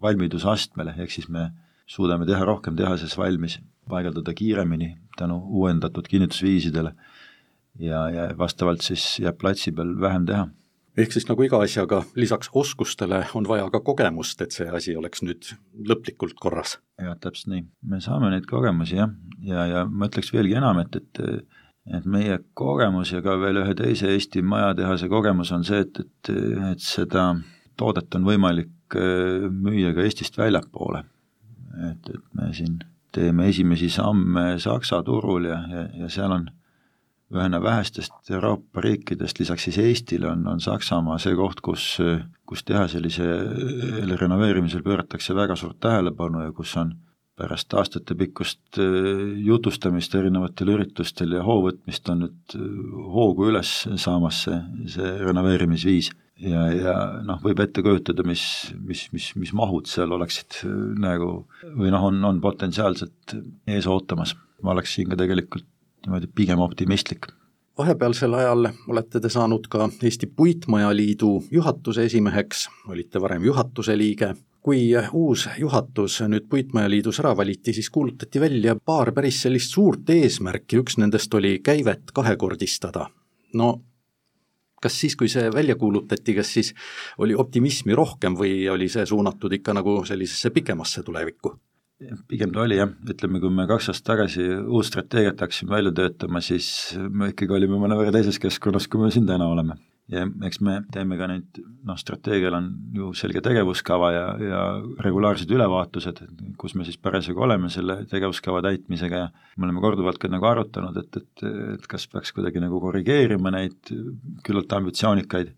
valmidusastmele, 0.01 0.95
ehk 0.97 1.12
siis 1.12 1.30
me 1.30 1.49
suudame 1.86 2.25
teha 2.25 2.45
rohkem 2.45 2.75
tehases 2.75 3.17
valmis, 3.17 3.60
paigaldada 3.89 4.34
kiiremini 4.34 4.95
tänu 5.17 5.38
uuendatud 5.60 6.08
kinnitusviisidele 6.10 6.95
ja, 7.79 8.05
ja 8.09 8.29
vastavalt 8.38 8.85
siis 8.85 9.19
jääb 9.19 9.38
platsi 9.41 9.71
peal 9.75 9.95
vähem 10.01 10.25
teha. 10.25 10.47
ehk 10.97 11.11
siis 11.11 11.27
nagu 11.27 11.43
iga 11.43 11.59
asjaga, 11.63 12.03
lisaks 12.15 12.49
oskustele 12.53 13.25
on 13.35 13.47
vaja 13.47 13.67
ka 13.71 13.79
kogemust, 13.79 14.41
et 14.41 14.55
see 14.55 14.67
asi 14.69 14.95
oleks 14.95 15.23
nüüd 15.25 15.51
lõplikult 15.89 16.39
korras? 16.39 16.79
jah, 17.01 17.17
täpselt 17.19 17.53
nii. 17.53 17.67
me 17.83 18.01
saame 18.01 18.31
neid 18.33 18.47
kogemusi 18.49 18.99
jah, 19.01 19.11
ja, 19.43 19.67
ja 19.71 19.85
ma 19.85 20.09
ütleks 20.11 20.33
veelgi 20.33 20.59
enam, 20.61 20.79
et, 20.85 20.95
et 21.01 21.23
et 21.85 22.05
meie 22.09 22.39
kogemus 22.57 23.11
ja 23.13 23.21
ka 23.21 23.35
veel 23.38 23.59
ühe 23.61 23.75
teise 23.77 24.09
Eesti 24.09 24.41
majatehase 24.41 25.09
kogemus 25.09 25.51
on 25.53 25.65
see, 25.67 25.83
et, 25.85 25.99
et, 26.01 26.31
et 26.71 26.81
seda 26.81 27.27
toodet 27.77 28.17
on 28.17 28.25
võimalik 28.25 28.97
äh, 28.97 29.45
müüa 29.51 29.93
ka 29.93 30.05
Eestist 30.05 30.38
väljapoole. 30.39 31.03
et, 31.91 32.09
et 32.09 32.23
me 32.33 32.51
siin 32.55 32.79
teeme 33.15 33.49
esimesi 33.51 33.89
samme 33.89 34.55
Saksa 34.59 35.01
turul 35.03 35.45
ja, 35.45 35.59
ja, 35.71 35.88
ja 36.01 36.09
seal 36.09 36.31
on 36.31 36.49
ühena 37.36 37.62
vähestest 37.63 38.32
Euroopa 38.32 38.84
riikidest, 38.86 39.39
lisaks 39.39 39.67
siis 39.67 39.80
Eestile, 39.84 40.30
on, 40.32 40.45
on 40.48 40.62
Saksamaa 40.63 41.17
see 41.21 41.36
koht, 41.38 41.62
kus, 41.65 41.95
kus 42.48 42.63
tehasele 42.67 43.12
renoveerimisel 44.19 44.86
pööratakse 44.86 45.36
väga 45.36 45.58
suurt 45.60 45.80
tähelepanu 45.84 46.45
ja 46.45 46.56
kus 46.56 46.76
on 46.82 46.95
pärast 47.36 47.74
aastatepikkust 47.76 48.80
äh, 48.80 49.24
jutustamist 49.43 50.13
erinevatel 50.15 50.71
üritustel 50.76 51.36
ja 51.36 51.43
hoovõtmist 51.43 52.08
on 52.12 52.24
nüüd 52.26 52.56
äh, 52.56 52.69
hoogu 53.15 53.50
üles 53.52 53.71
saamas 54.02 54.45
see, 54.45 54.60
see 54.93 55.12
renoveerimisviis. 55.24 56.12
ja, 56.39 56.63
ja 56.71 56.95
noh, 57.28 57.41
võib 57.43 57.60
ette 57.63 57.84
kujutada, 57.84 58.24
mis, 58.28 58.45
mis, 58.80 59.06
mis, 59.15 59.30
mis 59.39 59.54
mahud 59.56 59.88
seal 59.91 60.15
oleksid 60.15 60.62
äh, 60.63 60.74
nagu 61.04 61.32
või 61.76 61.91
noh, 61.91 62.08
on, 62.08 62.24
on 62.32 62.41
potentsiaalselt 62.43 63.36
ees 63.67 63.88
ootamas. 63.88 64.36
ma 64.63 64.71
oleks 64.71 64.95
siin 64.95 65.12
ka 65.12 65.19
tegelikult 65.19 65.67
niimoodi 66.06 66.28
pigem 66.36 66.60
optimistlik. 66.60 67.28
vahepealsel 67.78 68.34
ajal 68.34 68.70
olete 68.88 69.20
te 69.20 69.30
saanud 69.30 69.68
ka 69.70 69.89
Eesti 70.04 70.28
Puitmajaliidu 70.28 71.44
juhatuse 71.52 72.06
esimeheks, 72.06 72.70
olite 72.88 73.22
varem 73.22 73.44
juhatuse 73.44 73.98
liige. 73.98 74.36
kui 74.62 74.94
uus 75.13 75.50
juhatus 75.60 76.22
nüüd 76.28 76.48
Puitmajaliidus 76.50 77.20
ära 77.20 77.38
valiti, 77.38 77.74
siis 77.74 77.89
kuulutati 77.89 78.39
välja 78.39 78.76
paar 78.76 79.12
päris 79.12 79.41
sellist 79.41 79.74
suurt 79.74 80.10
eesmärki, 80.10 80.78
üks 80.78 80.98
nendest 80.98 81.34
oli 81.34 81.60
käivet 81.60 82.12
kahekordistada. 82.13 83.10
no 83.54 83.82
kas 84.82 85.00
siis, 85.02 85.15
kui 85.15 85.30
see 85.32 85.50
välja 85.54 85.76
kuulutati, 85.76 86.36
kas 86.36 86.54
siis 86.54 86.74
oli 87.18 87.36
optimismi 87.36 87.96
rohkem 87.96 88.36
või 88.38 88.68
oli 88.70 88.89
see 88.89 89.06
suunatud 89.06 89.54
ikka 89.54 89.74
nagu 89.74 90.04
sellisesse 90.06 90.50
pikemasse 90.50 91.04
tulevikku? 91.04 91.56
Pigem 92.29 92.51
ta 92.51 92.63
oli 92.65 92.77
jah, 92.79 92.91
ütleme, 93.08 93.39
kui 93.39 93.51
me 93.53 93.65
kaks 93.69 93.89
aastat 93.91 94.10
tagasi 94.12 94.45
uut 94.65 94.88
strateegiat 94.88 95.41
hakkasime 95.45 95.77
välja 95.77 95.93
töötama, 95.95 96.41
siis 96.43 96.67
me 96.95 97.31
ikkagi 97.31 97.55
olime 97.55 97.79
mõnevõrra 97.79 98.12
teises 98.15 98.39
keskkonnas, 98.41 98.89
kui 98.91 99.03
me 99.03 99.12
siin 99.15 99.27
täna 99.29 99.47
oleme. 99.51 99.79
ja 100.12 100.21
eks 100.45 100.60
me 100.62 100.75
teeme 100.93 101.15
ka 101.17 101.25
neid, 101.31 101.58
noh, 101.88 101.95
strateegial 101.97 102.53
on 102.53 102.67
ju 102.93 103.08
selge 103.17 103.41
tegevuskava 103.41 104.12
ja, 104.13 104.25
ja 104.38 104.60
regulaarsed 105.01 105.49
ülevaatused, 105.49 106.19
kus 106.62 106.75
me 106.77 106.86
siis 106.86 106.99
parasjagu 107.01 107.41
oleme 107.41 107.71
selle 107.73 108.03
tegevuskava 108.12 108.62
täitmisega 108.67 109.23
ja 109.23 109.31
me 109.58 109.65
oleme 109.65 109.81
korduvalt 109.81 110.21
ka 110.21 110.29
nagu 110.29 110.45
arutanud, 110.51 110.99
et, 111.01 111.17
et, 111.23 111.47
et 111.79 111.89
kas 111.89 112.05
peaks 112.12 112.36
kuidagi 112.38 112.62
nagu 112.62 112.84
korrigeerima 112.84 113.55
neid 113.55 113.95
küllalt 114.45 114.77
ambitsioonikaid 114.77 115.55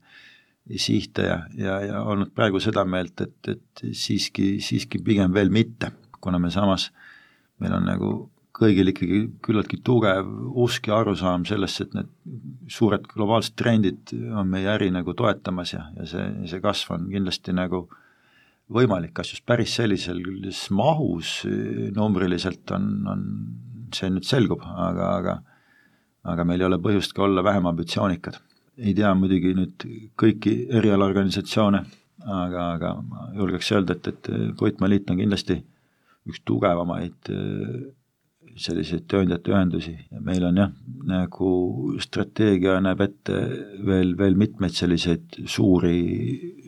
sihte 0.80 1.28
ja, 1.28 1.41
ja, 1.58 1.80
ja 1.84 2.02
olnud 2.08 2.32
praegu 2.36 2.63
seda 2.63 2.86
meelt, 2.88 3.19
et, 3.23 3.52
et 3.52 3.88
siiski, 3.91 4.62
siiski 4.63 5.04
pigem 5.04 5.36
veel 5.36 5.52
mitte 5.52 5.91
kuna 6.28 6.42
me 6.44 6.52
samas, 6.54 6.90
meil 7.63 7.76
on 7.78 7.88
nagu 7.88 8.12
kõigil 8.58 8.90
ikkagi 8.90 9.20
küllaltki 9.46 9.80
tugev 9.86 10.28
usk 10.58 10.90
ja 10.90 11.02
arusaam 11.02 11.46
sellesse, 11.46 11.86
et 11.86 11.94
need 11.98 12.10
suured 12.74 13.06
globaalsed 13.12 13.54
trendid 13.60 14.13
on 14.34 14.50
meie 14.50 14.70
äri 14.72 14.90
nagu 14.94 15.13
toetamas 15.18 15.76
ja, 15.76 15.86
ja 15.98 16.08
see, 16.10 16.26
see 16.50 16.63
kasv 16.63 16.96
on 16.96 17.06
kindlasti 17.12 17.54
nagu 17.54 17.86
võimalik, 18.74 19.13
kas 19.16 19.32
just 19.36 19.46
päris 19.48 19.78
sellises 19.78 20.66
mahus 20.76 21.40
numbriliselt 21.96 22.74
on, 22.76 22.90
on, 23.08 23.22
see 23.96 24.10
nüüd 24.12 24.26
selgub, 24.28 24.66
aga, 24.68 25.12
aga 25.22 25.38
aga 26.28 26.44
meil 26.48 26.62
ei 26.62 26.68
ole 26.68 26.80
põhjust 26.84 27.16
ka 27.16 27.24
olla 27.28 27.44
vähem 27.46 27.70
ambitsioonikad. 27.70 28.42
ei 28.78 28.94
tea 28.94 29.13
muidugi 29.18 29.56
nüüd 29.58 29.86
kõiki 30.22 30.52
erialaorganisatsioone, 30.78 31.80
aga, 32.22 32.66
aga 32.76 32.92
ma 33.02 33.30
julgeks 33.34 33.72
öelda, 33.74 33.96
et, 33.96 34.10
et 34.12 34.30
Puitmaa-liit 34.60 35.10
on 35.10 35.18
kindlasti 35.18 35.58
üks 36.28 36.44
tugevamaid 36.48 37.32
äh, 37.34 37.88
selliseid 38.58 39.06
tööandjate 39.10 39.54
ühendusi 39.54 39.94
ja 39.94 40.22
meil 40.24 40.46
on 40.48 40.58
jah, 40.58 40.74
nagu 41.08 41.52
strateegia 42.02 42.80
näeb 42.84 43.04
ette 43.06 43.40
veel, 43.86 44.16
veel 44.18 44.38
mitmeid 44.40 44.76
selliseid 44.76 45.40
suuri, 45.46 46.02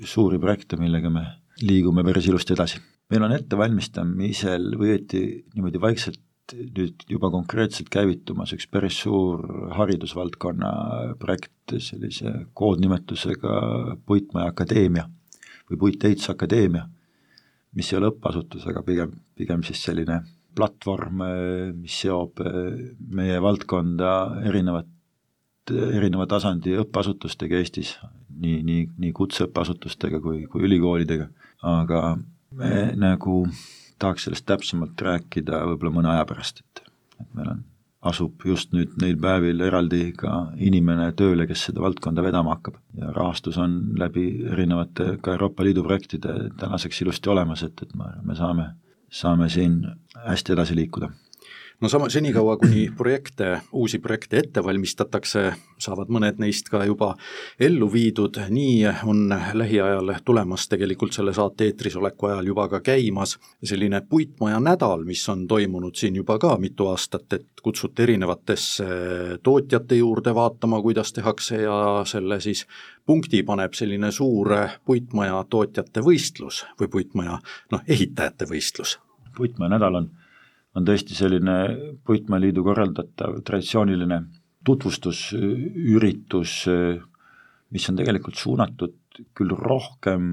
suuri 0.05 0.39
projekte, 0.41 0.77
millega 0.81 1.11
me 1.13 1.25
liigume 1.65 2.05
päris 2.07 2.29
ilusti 2.29 2.55
edasi. 2.55 2.79
meil 3.09 3.25
on 3.25 3.33
ettevalmistamisel 3.33 4.75
või 4.77 4.93
õieti 4.93 5.23
niimoodi 5.55 5.81
vaikselt 5.81 6.21
nüüd 6.53 7.03
juba 7.09 7.29
konkreetselt 7.33 7.89
käivitumas 7.93 8.53
üks 8.55 8.67
päris 8.71 8.97
suur 9.03 9.43
haridusvaldkonna 9.77 10.71
projekt 11.21 11.75
sellise 11.77 12.45
koodnimetusega 12.57 13.97
Puitmaja 14.05 14.53
Akadeemia 14.53 15.05
või 15.69 15.81
Puiteits 15.83 16.29
Akadeemia 16.33 16.87
mis 17.77 17.91
ei 17.91 17.99
ole 17.99 18.11
õppeasutus, 18.13 18.65
aga 18.69 18.83
pigem, 18.85 19.13
pigem 19.37 19.63
siis 19.65 19.81
selline 19.85 20.21
platvorm, 20.57 21.23
mis 21.79 21.99
seob 22.03 22.41
eh, 22.43 22.79
meie 23.13 23.37
valdkonda 23.43 24.13
erinevat, 24.49 24.89
erineva 25.69 26.25
tasandi 26.29 26.73
õppeasutustega 26.81 27.59
Eestis, 27.59 27.93
nii, 28.41 28.61
nii, 28.65 28.85
nii 29.03 29.11
kutseõppeasutustega 29.15 30.21
kui, 30.23 30.43
kui 30.49 30.65
ülikoolidega, 30.65 31.29
aga 31.69 32.03
me 32.57 32.87
nagu 32.97 33.43
tahaks 34.01 34.25
sellest 34.25 34.47
täpsemalt 34.49 35.01
rääkida 35.05 35.61
võib-olla 35.69 35.95
mõne 35.99 36.13
aja 36.15 36.25
pärast, 36.29 36.63
et, 36.63 36.89
et 37.19 37.27
meil 37.37 37.51
on, 37.53 37.61
asub 38.01 38.45
just 38.45 38.71
nüüd 38.73 38.93
neil 39.01 39.17
päevil 39.19 39.59
eraldi 39.65 40.13
ka 40.17 40.53
inimene 40.55 41.09
tööle, 41.19 41.47
kes 41.47 41.65
seda 41.67 41.83
valdkonda 41.83 42.23
vedama 42.23 42.55
hakkab. 42.55 42.77
ja 42.95 43.11
rahastus 43.15 43.57
on 43.57 43.79
läbi 43.99 44.45
erinevate 44.51 45.17
ka 45.21 45.35
Euroopa 45.35 45.63
Liidu 45.63 45.83
projektide 45.83 46.49
tänaseks 46.59 47.01
ilusti 47.01 47.29
olemas, 47.29 47.63
et, 47.63 47.81
et 47.81 47.95
me, 47.95 48.13
me 48.23 48.35
saame, 48.35 48.69
saame 49.09 49.49
siin 49.49 49.81
hästi 50.25 50.55
edasi 50.55 50.75
liikuda 50.75 51.11
no 51.81 51.89
sama, 51.89 52.09
senikaua, 52.09 52.57
kuni 52.57 52.91
projekte, 52.97 53.61
uusi 53.71 53.99
projekte 53.99 54.37
ette 54.37 54.63
valmistatakse, 54.63 55.43
saavad 55.79 56.11
mõned 56.11 56.39
neist 56.41 56.69
ka 56.69 56.83
juba 56.85 57.13
ellu 57.59 57.87
viidud, 57.93 58.39
nii 58.49 58.83
on 59.07 59.33
lähiajal 59.53 60.13
tulemas 60.25 60.67
tegelikult 60.71 61.15
selle 61.15 61.33
saate 61.33 61.69
eetris 61.69 61.95
oleku 61.99 62.29
ajal 62.29 62.51
juba 62.51 62.67
ka 62.67 62.81
käimas 62.83 63.37
selline 63.63 64.01
puitmaja 64.09 64.59
nädal, 64.63 65.05
mis 65.07 65.23
on 65.29 65.47
toimunud 65.47 65.95
siin 65.95 66.19
juba 66.19 66.39
ka 66.39 66.57
mitu 66.59 66.89
aastat, 66.91 67.33
et 67.33 67.63
kutsute 67.63 68.03
erinevatesse 68.03 68.87
tootjate 69.43 70.01
juurde 70.01 70.35
vaatama, 70.35 70.81
kuidas 70.81 71.13
tehakse 71.13 71.61
ja 71.63 72.03
selle 72.05 72.41
siis 72.43 72.65
punkti 73.05 73.43
paneb 73.43 73.73
selline 73.73 74.11
suur 74.11 74.51
puitmaja 74.85 75.43
tootjate 75.49 76.03
võistlus 76.03 76.65
või 76.79 76.91
puitmaja 76.91 77.39
noh, 77.71 77.85
ehitajate 77.87 78.45
võistlus. 78.49 78.99
puitmaja 79.37 79.77
nädal 79.77 79.95
on 79.95 80.09
on 80.77 80.85
tõesti 80.85 81.17
selline 81.17 81.55
Puitmaaliidu 82.05 82.63
korraldatav 82.65 83.39
traditsiooniline 83.45 84.21
tutvustusüritus, 84.65 86.53
mis 87.73 87.89
on 87.89 87.99
tegelikult 87.99 88.37
suunatud 88.37 88.95
küll 89.35 89.55
rohkem 89.55 90.23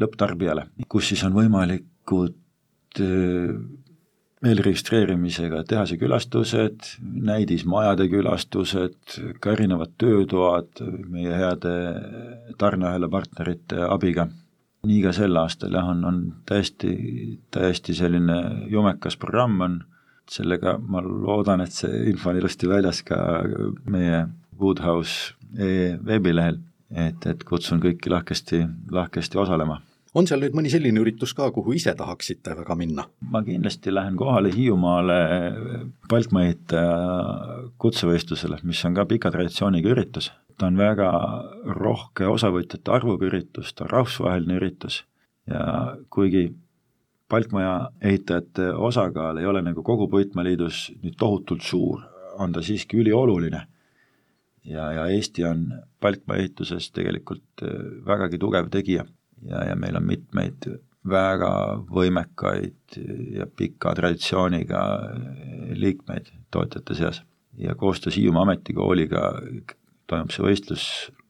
lõpptarbijale, 0.00 0.68
kus 0.88 1.10
siis 1.10 1.22
on 1.26 1.34
võimalikud 1.36 3.00
eh, 3.02 3.54
eelregistreerimisega 4.40 5.64
tehase 5.68 5.98
külastused, 6.00 6.94
näidismajade 7.02 8.06
külastused, 8.08 9.16
ka 9.40 9.52
erinevad 9.52 9.92
töötoad 10.00 10.80
meie 11.12 11.34
heade 11.42 11.74
tarneahela 12.60 13.10
partnerite 13.12 13.82
abiga 13.84 14.30
nii 14.86 15.02
ka 15.04 15.12
sel 15.16 15.36
aastal 15.36 15.74
jah, 15.76 15.88
on, 15.92 16.04
on 16.08 16.20
täiesti, 16.48 16.94
täiesti 17.52 17.94
selline 17.96 18.38
jumekas 18.72 19.18
programm 19.20 19.60
on, 19.66 19.76
sellega 20.30 20.76
ma 20.78 21.02
loodan, 21.04 21.60
et 21.64 21.74
see 21.74 22.06
info 22.12 22.30
on 22.30 22.38
ilusti 22.38 22.68
väljas 22.70 23.02
ka 23.06 23.18
meie 23.90 24.24
Woodhouse 24.60 25.34
veebilehel, 26.06 26.60
et, 26.94 27.26
et 27.26 27.44
kutsun 27.44 27.80
kõiki 27.82 28.12
lahkesti, 28.12 28.64
lahkesti 28.92 29.40
osalema 29.40 29.80
on 30.14 30.26
seal 30.26 30.42
nüüd 30.42 30.56
mõni 30.58 30.70
selline 30.72 31.00
üritus 31.02 31.34
ka, 31.36 31.50
kuhu 31.54 31.76
ise 31.78 31.94
tahaksite 31.94 32.56
väga 32.58 32.76
minna? 32.78 33.06
ma 33.20 33.42
kindlasti 33.46 33.94
lähen 33.94 34.16
kohale 34.20 34.52
Hiiumaale 34.54 35.20
palkmaehitaja 36.10 36.94
kutsevõistlusele, 37.78 38.62
mis 38.64 38.84
on 38.84 38.96
ka 38.98 39.06
pika 39.10 39.30
traditsiooniga 39.30 39.92
üritus 39.94 40.32
ta 40.60 40.68
on 40.68 40.76
väga 40.76 41.10
rohke 41.80 42.28
osavõtjate 42.28 42.92
arvuga 42.92 43.28
üritus, 43.30 43.72
ta 43.72 43.86
on 43.86 43.94
rahvusvaheline 43.94 44.58
üritus 44.60 45.04
ja 45.48 45.62
kuigi 46.12 46.50
palkmaja 47.32 47.74
ehitajate 48.04 48.72
osakaal 48.90 49.40
ei 49.40 49.48
ole 49.48 49.62
nagu 49.64 49.82
kogu 49.86 50.08
Puitmaaliidus 50.10 50.90
nüüd 51.00 51.16
tohutult 51.18 51.64
suur, 51.64 52.02
on 52.38 52.52
ta 52.52 52.62
siiski 52.62 53.00
ülioluline. 53.00 53.62
ja, 54.64 54.90
ja 54.92 55.06
Eesti 55.06 55.44
on 55.48 55.64
palkmaja 56.00 56.42
ehituses 56.42 56.90
tegelikult 56.92 57.64
äh, 57.64 57.72
vägagi 58.06 58.38
tugev 58.38 58.68
tegija 58.70 59.06
ja, 59.48 59.64
ja 59.70 59.76
meil 59.76 59.96
on 59.96 60.06
mitmeid 60.06 60.68
väga 61.08 61.50
võimekaid 61.88 62.98
ja 63.38 63.46
pika 63.46 63.94
traditsiooniga 63.96 64.82
liikmeid 65.76 66.28
tootjate 66.52 66.94
seas. 66.94 67.22
ja 67.58 67.74
koostöös 67.74 68.16
Hiiumaa 68.16 68.42
Ametikooliga 68.42 69.22
toimub 70.06 70.30
see 70.30 70.44
võistlus 70.44 70.84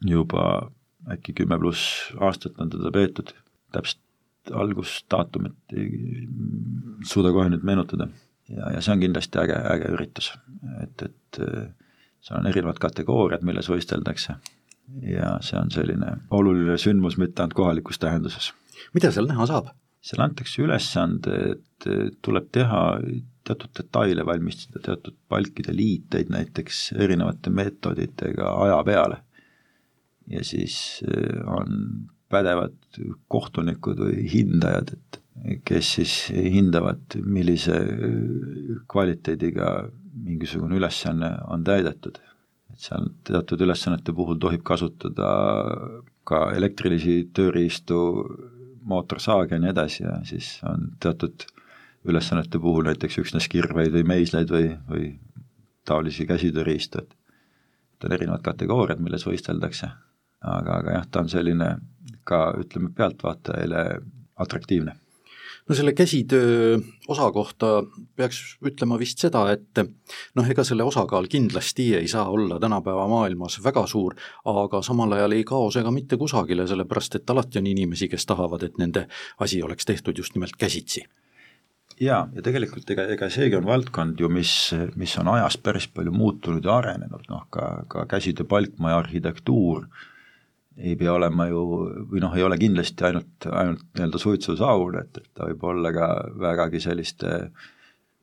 juba 0.07 0.71
äkki 1.11 1.33
kümme 1.33 1.59
pluss 1.59 2.11
aastat 2.21 2.59
on 2.61 2.71
teda 2.71 2.91
peetud, 2.93 3.33
täpselt 3.73 4.53
algusdaatumit 4.53 5.75
ei 5.77 6.27
suuda 7.07 7.33
kohe 7.33 7.49
nüüd 7.49 7.65
meenutada. 7.65 8.09
ja, 8.49 8.73
ja 8.75 8.81
see 8.83 8.93
on 8.93 9.01
kindlasti 9.07 9.39
äge, 9.39 9.57
äge 9.75 9.93
üritus, 9.95 10.33
et, 10.83 11.03
et 11.07 11.43
seal 12.21 12.41
on 12.41 12.51
erinevad 12.51 12.81
kategooriad, 12.83 13.47
milles 13.47 13.71
võisteldakse 13.71 14.37
ja 15.07 15.37
see 15.45 15.59
on 15.61 15.71
selline 15.75 16.17
oluline 16.35 16.77
sündmus 16.81 17.19
mitte 17.21 17.43
ainult 17.43 17.57
kohalikus 17.59 17.99
tähenduses. 18.03 18.53
mida 18.95 19.13
seal 19.15 19.29
näha 19.31 19.47
saab? 19.51 19.73
seal 20.01 20.23
antakse 20.25 20.63
ülesande, 20.65 21.35
et 21.55 21.89
tuleb 22.25 22.47
teha 22.53 22.85
teatud 23.45 23.73
detaile 23.77 24.25
valmistada, 24.27 24.81
teatud 24.85 25.17
palkide 25.29 25.75
liiteid 25.77 26.31
näiteks 26.33 26.91
erinevate 26.97 27.53
meetoditega 27.53 28.55
aja 28.65 28.81
peale. 28.85 29.21
ja 30.31 30.45
siis 30.45 31.03
eh, 31.09 31.41
on 31.47 32.09
pädevad 32.31 32.77
kohtunikud 33.29 33.99
või 33.99 34.27
hindajad, 34.31 34.95
et 34.95 35.21
kes 35.67 35.95
siis 35.97 36.15
hindavad, 36.31 37.17
millise 37.25 37.79
kvaliteediga 38.91 39.71
mingisugune 40.21 40.77
ülesanne 40.79 41.31
on 41.51 41.65
täidetud. 41.65 42.21
Et 42.81 42.89
seal 42.89 43.11
teatud 43.29 43.61
ülesannete 43.61 44.13
puhul 44.17 44.39
tohib 44.41 44.65
kasutada 44.65 45.31
ka 46.25 46.51
elektrilisi 46.57 47.29
tööriistu, 47.37 47.99
mootorsaage 48.89 49.55
ja 49.55 49.61
nii 49.61 49.73
edasi 49.75 50.05
ja 50.05 50.15
siis 50.25 50.55
on 50.65 50.95
teatud 51.01 51.45
ülesannete 52.09 52.59
puhul 52.59 52.87
näiteks 52.89 53.19
üksnes 53.21 53.49
kirveid 53.53 53.93
või 53.93 54.07
meisleid 54.09 54.51
või, 54.51 54.71
või 54.89 55.11
taolisi 55.85 56.27
käsitööriistu, 56.27 57.05
et 57.05 57.17
et 58.01 58.05
on 58.09 58.15
erinevad 58.17 58.41
kategooriad, 58.41 59.01
milles 59.05 59.27
võisteldakse, 59.29 59.91
aga, 60.41 60.79
aga 60.79 60.93
jah, 60.95 61.07
ta 61.13 61.21
on 61.21 61.29
selline 61.29 61.67
ka 62.25 62.55
ütleme, 62.57 62.89
pealtvaatajale 62.97 63.83
atraktiivne 64.41 64.95
no 65.71 65.75
selle 65.75 65.93
käsitöö 65.93 66.79
osa 67.09 67.31
kohta 67.33 67.67
peaks 68.17 68.41
ütlema 68.67 68.99
vist 68.99 69.23
seda, 69.23 69.45
et 69.55 69.79
noh, 70.35 70.49
ega 70.51 70.65
selle 70.67 70.83
osakaal 70.83 71.29
kindlasti 71.31 71.93
ei 72.01 72.09
saa 72.11 72.27
olla 72.31 72.59
tänapäeva 72.61 73.07
maailmas 73.09 73.61
väga 73.65 73.87
suur, 73.87 74.17
aga 74.51 74.83
samal 74.83 75.15
ajal 75.15 75.39
ei 75.39 75.47
kao 75.47 75.71
see 75.71 75.87
ka 75.87 75.95
mitte 75.95 76.19
kusagile, 76.19 76.67
sellepärast 76.67 77.21
et 77.21 77.31
alati 77.31 77.63
on 77.63 77.71
inimesi, 77.71 78.11
kes 78.11 78.27
tahavad, 78.27 78.67
et 78.67 78.83
nende 78.83 79.07
asi 79.39 79.63
oleks 79.63 79.87
tehtud 79.87 80.19
just 80.19 80.35
nimelt 80.35 80.59
käsitsi. 80.59 81.07
Jaa, 82.01 82.25
ja 82.35 82.43
tegelikult 82.43 82.91
ega, 82.91 83.05
ega 83.15 83.29
seegi 83.31 83.59
on 83.61 83.67
valdkond 83.69 84.21
ju, 84.21 84.29
mis, 84.33 84.55
mis 84.99 85.19
on 85.23 85.29
ajas 85.37 85.59
päris 85.61 85.87
palju 85.93 86.11
muutunud 86.17 86.65
ja 86.65 86.81
arenenud, 86.81 87.29
noh 87.31 87.47
ka, 87.53 87.85
ka 87.93 88.09
käsitöö 88.11 88.49
palkmaja 88.49 89.05
arhitektuur 89.05 89.87
ei 90.77 90.95
pea 90.97 91.13
olema 91.13 91.47
ju, 91.51 91.65
või 92.11 92.23
noh, 92.23 92.37
ei 92.37 92.47
ole 92.47 92.57
kindlasti 92.61 93.05
ainult, 93.09 93.49
ainult 93.51 93.85
nii-öelda 93.97 94.21
suitsusaun, 94.23 94.97
et, 95.03 95.19
et 95.19 95.29
ta 95.35 95.49
võib 95.51 95.67
olla 95.73 95.93
ka 95.95 96.09
vägagi 96.41 96.81
selliste 96.85 97.35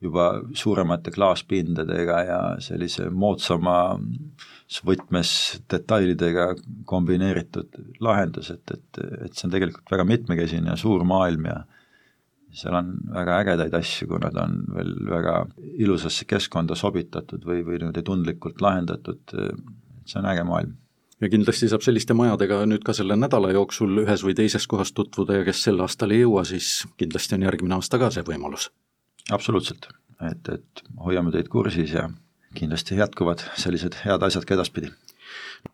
juba 0.02 0.28
suuremate 0.54 1.12
klaaspindadega 1.12 2.18
ja 2.28 2.40
sellise 2.62 3.08
moodsama 3.10 3.98
võtmes 4.86 5.32
detailidega 5.72 6.52
kombineeritud 6.86 7.80
lahendus, 8.04 8.52
et, 8.54 8.76
et, 8.76 9.02
et 9.26 9.34
see 9.34 9.48
on 9.48 9.56
tegelikult 9.56 9.94
väga 9.94 10.06
mitmekesine 10.06 10.70
ja 10.70 10.78
suur 10.78 11.06
maailm 11.08 11.50
ja 11.50 11.58
seal 12.58 12.78
on 12.78 12.94
väga 13.14 13.40
ägedaid 13.44 13.76
asju, 13.78 14.10
kui 14.12 14.22
nad 14.22 14.38
on 14.42 14.60
veel 14.76 14.94
väga 15.10 15.40
ilusasse 15.82 16.26
keskkonda 16.30 16.78
sobitatud 16.78 17.46
või, 17.46 17.64
või 17.66 17.82
niimoodi 17.82 18.06
tundlikult 18.06 18.62
lahendatud, 18.64 19.34
see 20.08 20.22
on 20.22 20.30
äge 20.30 20.46
maailm. 20.48 20.78
Ja 21.22 21.30
kindlasti 21.30 21.70
saab 21.72 21.86
selliste 21.86 22.14
majadega 22.18 22.62
nüüd 22.70 22.84
ka 22.86 22.94
selle 22.94 23.18
nädala 23.20 23.52
jooksul 23.56 24.04
ühes 24.04 24.24
või 24.26 24.36
teises 24.38 24.68
kohas 24.68 24.94
tutvuda 24.94 25.40
ja 25.40 25.48
kes 25.48 25.64
sel 25.68 25.82
aastal 25.82 26.14
ei 26.14 26.22
jõua, 26.24 26.46
siis 26.46 26.86
kindlasti 26.98 27.38
on 27.38 27.48
järgmine 27.48 27.78
aasta 27.80 28.00
ka 28.02 28.12
see 28.14 28.26
võimalus. 28.28 28.70
absoluutselt, 29.32 29.90
et, 30.32 30.54
et 30.54 30.86
hoiame 31.04 31.32
teid 31.32 31.50
kursis 31.50 31.94
ja 31.98 32.10
kindlasti 32.56 32.98
jätkuvad 32.98 33.44
sellised 33.58 34.00
head 34.06 34.24
asjad 34.24 34.46
ka 34.46 34.58
edaspidi 34.58 34.94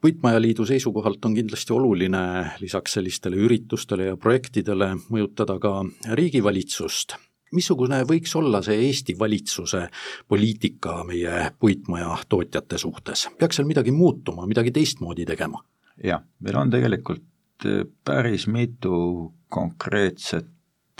puitmajaliidu 0.02 0.66
seisukohalt 0.66 1.26
on 1.26 1.36
kindlasti 1.36 1.74
oluline 1.74 2.24
lisaks 2.60 2.94
sellistele 2.98 3.36
üritustele 3.36 4.10
ja 4.12 4.18
projektidele 4.18 4.94
mõjutada 5.10 5.60
ka 5.60 5.76
riigivalitsust. 6.20 7.16
Missugune 7.56 8.02
võiks 8.10 8.34
olla 8.40 8.62
see 8.66 8.80
Eesti 8.88 9.16
valitsuse 9.20 9.88
poliitika 10.28 11.02
meie 11.08 11.50
puitmaja 11.60 12.18
tootjate 12.30 12.80
suhtes, 12.82 13.28
peaks 13.40 13.60
seal 13.60 13.70
midagi 13.70 13.94
muutuma, 13.96 14.48
midagi 14.50 14.74
teistmoodi 14.76 15.28
tegema? 15.30 15.64
jah, 16.04 16.24
meil 16.40 16.58
on 16.58 16.72
tegelikult 16.74 17.68
eh, 17.70 17.84
päris 18.06 18.48
mitu 18.48 19.34
konkreetset 19.54 20.50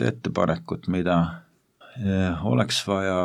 ettepanekut, 0.02 0.88
mida 0.88 1.18
eh, 1.98 2.46
oleks 2.46 2.82
vaja 2.88 3.18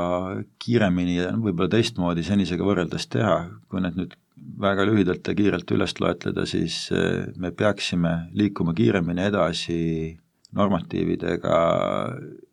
kiiremini 0.62 1.18
ja 1.18 1.32
võib-olla 1.36 1.70
teistmoodi 1.72 2.24
senisega 2.26 2.64
võrreldes 2.64 3.08
teha, 3.12 3.36
kui 3.68 3.84
need 3.84 4.00
nüüd 4.00 4.16
väga 4.60 4.86
lühidalt 4.88 5.26
ja 5.28 5.34
kiirelt 5.36 5.70
üles 5.74 5.94
loetleda, 6.00 6.46
siis 6.48 6.86
eh, 6.94 7.28
me 7.36 7.52
peaksime 7.52 8.30
liikuma 8.36 8.74
kiiremini 8.76 9.28
edasi 9.28 9.78
normatiividega 10.56 11.58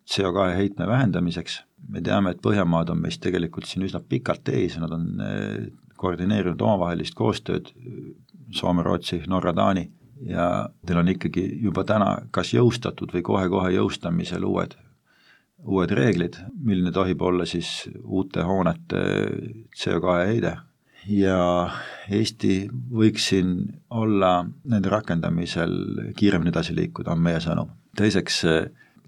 CO2 0.06 0.50
heitme 0.56 0.88
vähendamiseks, 0.88 1.62
me 1.90 2.02
teame, 2.02 2.34
et 2.34 2.42
Põhjamaad 2.44 2.92
on 2.94 3.02
meist 3.02 3.22
tegelikult 3.24 3.68
siin 3.70 3.86
üsna 3.88 4.02
pikalt 4.02 4.50
ees 4.50 4.76
ja 4.76 4.84
nad 4.84 4.94
on 4.96 5.22
eh, 5.22 5.68
koordineerinud 5.98 6.62
omavahelist 6.62 7.16
koostööd, 7.16 7.72
Soome, 8.54 8.84
Rootsi, 8.86 9.24
Norra, 9.28 9.54
Taani, 9.58 9.88
ja 10.30 10.70
teil 10.86 11.00
on 11.02 11.10
ikkagi 11.12 11.46
juba 11.64 11.84
täna 11.88 12.12
kas 12.32 12.54
jõustatud 12.54 13.14
või 13.16 13.24
kohe-kohe 13.26 13.72
jõustamisel 13.76 14.46
uued, 14.48 14.76
uued 15.66 15.92
reeglid, 15.98 16.38
milline 16.62 16.94
tohib 16.94 17.22
olla 17.26 17.48
siis 17.50 17.90
uute 18.04 18.46
hoonete 18.46 19.02
CO2 19.76 20.16
heide 20.30 20.56
ja 21.10 21.70
Eesti 22.12 22.66
võiks 22.92 23.30
siin 23.32 23.58
olla 23.90 24.40
nende 24.66 24.90
rakendamisel 24.90 25.76
kiiremini 26.18 26.54
edasi 26.54 26.76
liikuda, 26.76 27.14
on 27.14 27.22
meie 27.22 27.42
sõnum. 27.44 27.70
Teiseks, 27.98 28.42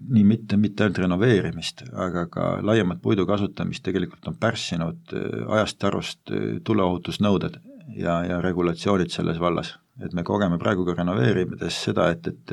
nii 0.08 0.24
mitte, 0.24 0.56
mitte 0.56 0.84
ainult 0.84 0.98
renoveerimist, 1.02 1.84
aga 2.06 2.26
ka 2.30 2.50
laiemat 2.62 3.00
puidu 3.02 3.26
kasutamist 3.26 3.82
tegelikult 3.86 4.28
on 4.30 4.36
pärssinud 4.40 5.14
ajast 5.56 5.84
arust 5.84 6.34
tuleohutusnõuded 6.64 7.58
ja, 7.96 8.20
ja 8.24 8.40
regulatsioonid 8.44 9.10
selles 9.10 9.40
vallas. 9.42 9.76
et 10.04 10.12
me 10.14 10.22
kogeme 10.22 10.58
praegu 10.58 10.84
ka 10.86 10.94
renoveerides 10.94 11.82
seda, 11.88 12.10
et, 12.14 12.26
et 12.28 12.52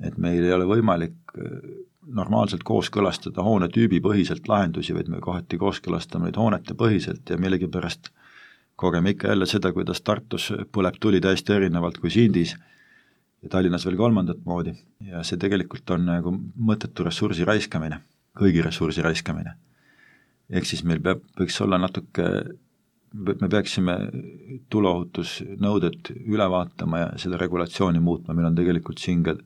et 0.00 0.16
meil 0.18 0.44
ei 0.44 0.52
ole 0.52 0.64
võimalik 0.64 1.34
normaalselt 2.02 2.64
kooskõlastada 2.66 3.44
hoonetüübipõhiselt 3.46 4.48
lahendusi, 4.48 4.94
vaid 4.94 5.08
me 5.12 5.20
kohati 5.22 5.58
kooskõlastame 5.58 6.28
neid 6.28 6.38
hoonetepõhiselt 6.40 7.30
ja 7.30 7.38
millegipärast 7.38 8.10
kogeme 8.76 9.14
ikka 9.14 9.28
jälle 9.28 9.46
seda, 9.46 9.72
kuidas 9.72 10.02
Tartus 10.02 10.50
põleb 10.72 10.98
tuli 11.00 11.20
täiesti 11.20 11.54
erinevalt 11.54 12.00
kui 12.02 12.10
Sindis 12.10 12.56
ja 13.42 13.50
Tallinnas 13.50 13.86
veel 13.86 13.98
kolmandat 13.98 14.42
moodi. 14.46 14.74
ja 15.06 15.22
see 15.26 15.40
tegelikult 15.40 15.90
on 15.90 16.06
nagu 16.06 16.32
mõttetu 16.70 17.06
ressursi 17.06 17.46
raiskamine, 17.48 18.00
kõigi 18.38 18.64
ressursi 18.64 19.02
raiskamine. 19.02 19.56
ehk 20.50 20.68
siis 20.68 20.84
meil 20.84 21.00
peab, 21.00 21.22
võiks 21.38 21.58
olla 21.64 21.78
natuke, 21.78 22.28
me 23.12 23.48
peaksime 23.48 23.96
tuleohutusnõuded 24.70 26.12
üle 26.24 26.48
vaatama 26.50 26.98
ja 26.98 27.08
seda 27.20 27.40
regulatsiooni 27.40 28.00
muutma, 28.00 28.34
meil 28.34 28.50
on 28.50 28.56
tegelikult 28.56 28.98
siin 28.98 29.22
ka 29.26 29.36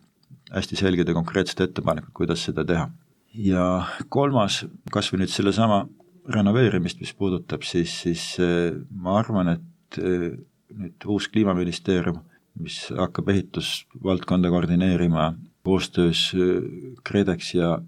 hästi 0.52 0.78
selged 0.78 1.08
ja 1.08 1.14
konkreetsed 1.14 1.60
ettepanekud, 1.60 2.12
kuidas 2.14 2.44
seda 2.46 2.64
teha. 2.64 2.90
ja 3.34 3.86
kolmas, 4.08 4.64
kas 4.92 5.10
või 5.12 5.24
nüüd 5.24 5.32
sellesama 5.32 5.86
renoveerimist, 6.32 7.00
mis 7.00 7.12
puudutab, 7.14 7.62
siis, 7.62 7.92
siis 8.02 8.22
äh, 8.42 8.74
ma 8.90 9.18
arvan, 9.20 9.56
et 9.56 9.98
äh, 10.00 10.32
nüüd 10.74 11.06
uus 11.06 11.28
Kliimaministeerium, 11.30 12.22
mis 12.60 12.78
hakkab 12.96 13.28
ehitusvaldkonda 13.34 14.50
koordineerima 14.52 15.34
koostöös 15.66 16.30
äh, 16.34 16.62
KredEx 17.04 17.54
ja 17.54 17.78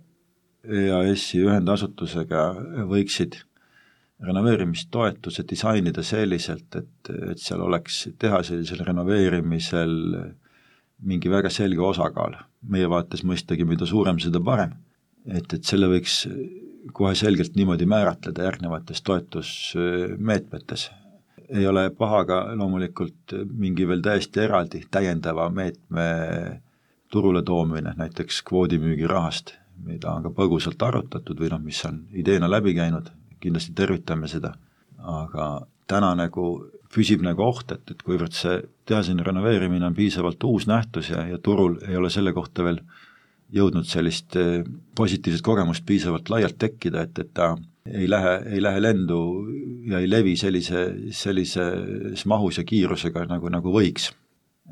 EAS-i 0.68 1.40
ühendasutusega, 1.46 2.42
võiksid 2.90 3.38
renoveerimistoetuse 4.20 5.44
disainida 5.48 6.02
selliselt, 6.02 6.74
et, 6.76 7.10
et 7.30 7.38
seal 7.40 7.62
oleks, 7.62 8.08
teha 8.18 8.42
sellisel 8.44 8.82
renoveerimisel 8.84 9.94
mingi 11.06 11.30
väga 11.30 11.50
selge 11.54 11.84
osakaal 11.86 12.34
meie 12.66 12.88
vaates 12.90 13.22
mõistagi, 13.26 13.66
mida 13.68 13.86
suurem, 13.86 14.18
seda 14.18 14.40
parem. 14.42 14.74
et, 15.28 15.52
et 15.54 15.64
selle 15.64 15.86
võiks 15.90 16.24
kohe 16.96 17.14
selgelt 17.18 17.56
niimoodi 17.56 17.86
määratleda 17.86 18.46
järgnevates 18.48 19.02
toetusmeetmetes. 19.06 20.88
Ei 21.48 21.66
ole 21.66 21.88
paha 21.96 22.24
ka 22.28 22.38
loomulikult 22.56 23.34
mingi 23.56 23.86
veel 23.88 24.02
täiesti 24.04 24.42
eraldi 24.44 24.82
täiendava 24.90 25.48
meetme 25.50 26.08
turule 27.12 27.42
toomine, 27.42 27.94
näiteks 27.96 28.42
kvoodimüügirahast, 28.48 29.54
mida 29.86 30.12
on 30.12 30.26
ka 30.26 30.32
põgusalt 30.34 30.82
arutatud 30.84 31.40
või 31.40 31.52
noh, 31.54 31.62
mis 31.64 31.80
on 31.88 32.02
ideena 32.12 32.50
läbi 32.50 32.74
käinud, 32.76 33.08
kindlasti 33.40 33.72
tervitame 33.76 34.28
seda, 34.28 34.52
aga 34.98 35.48
täna 35.88 36.12
nagu 36.18 36.48
püsib 36.92 37.22
nagu 37.24 37.44
oht, 37.44 37.72
et, 37.72 37.90
et 37.92 38.02
kuivõrd 38.04 38.36
see 38.36 38.60
tehaseni 38.88 39.24
renoveerimine 39.24 39.86
on 39.88 39.96
piisavalt 39.96 40.44
uus 40.48 40.66
nähtus 40.68 41.10
ja, 41.12 41.24
ja 41.28 41.38
turul 41.38 41.78
ei 41.88 41.96
ole 41.96 42.10
selle 42.12 42.32
kohta 42.36 42.64
veel 42.64 42.80
jõudnud 43.54 43.88
sellist 43.88 44.36
eh, 44.36 44.62
positiivset 44.96 45.44
kogemust 45.44 45.86
piisavalt 45.88 46.28
laialt 46.32 46.58
tekkida, 46.60 47.04
et, 47.04 47.18
et 47.18 47.32
ta 47.36 47.54
ei 47.86 48.08
lähe, 48.10 48.34
ei 48.54 48.62
lähe 48.62 48.80
lendu 48.82 49.20
ja 49.88 50.00
ei 50.02 50.10
levi 50.10 50.36
sellise, 50.36 50.86
sellises 51.14 52.24
mahus 52.26 52.58
ja 52.58 52.64
kiirusega, 52.64 53.26
nagu, 53.30 53.48
nagu 53.52 53.72
võiks. 53.74 54.12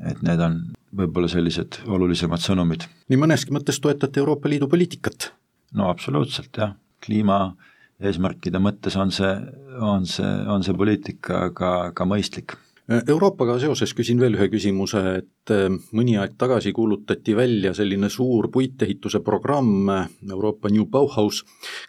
et 0.05 0.19
need 0.21 0.41
on 0.45 0.59
võib-olla 0.93 1.29
sellised 1.31 1.79
olulisemad 1.89 2.41
sõnumid. 2.41 2.85
nii 3.09 3.17
mõneski 3.17 3.53
mõttes 3.55 3.79
toetate 3.81 4.19
Euroopa 4.21 4.49
Liidu 4.49 4.67
poliitikat? 4.69 5.31
no 5.73 5.89
absoluutselt, 5.89 6.53
jah, 6.57 6.75
kliima 7.03 7.55
eesmärkide 7.99 8.61
mõttes 8.61 8.95
on 8.99 9.11
see, 9.11 9.33
on 9.81 10.05
see, 10.05 10.29
on 10.47 10.63
see 10.63 10.77
poliitika 10.77 11.47
ka, 11.57 11.71
ka 11.97 12.05
mõistlik. 12.05 12.57
Euroopaga 12.87 13.57
seoses 13.59 13.91
küsin 13.91 14.19
veel 14.21 14.37
ühe 14.37 14.45
küsimuse, 14.47 15.01
et 15.19 15.51
eh, 15.51 15.65
mõni 15.97 16.13
aeg 16.21 16.37
tagasi 16.39 16.71
kuulutati 16.75 17.33
välja 17.35 17.73
selline 17.75 18.07
suur 18.09 18.47
puitehituse 18.51 19.19
programm, 19.25 19.89
Euroopa 20.23 20.71
New 20.71 20.85
Bauhaus, 20.91 21.41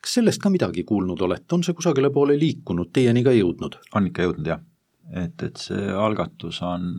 kas 0.02 0.16
sellest 0.18 0.42
ka 0.42 0.50
midagi 0.50 0.82
kuulnud 0.88 1.22
olete, 1.22 1.54
on 1.54 1.62
see 1.62 1.76
kusagile 1.78 2.10
poole 2.14 2.34
liikunud, 2.40 2.90
teieni 2.90 3.22
ka 3.22 3.34
jõudnud? 3.36 3.78
on 3.94 4.08
ikka 4.10 4.26
jõudnud, 4.26 4.50
jah. 4.50 4.64
et, 5.14 5.38
et 5.46 5.62
see 5.62 5.86
algatus 6.06 6.58
on, 6.66 6.90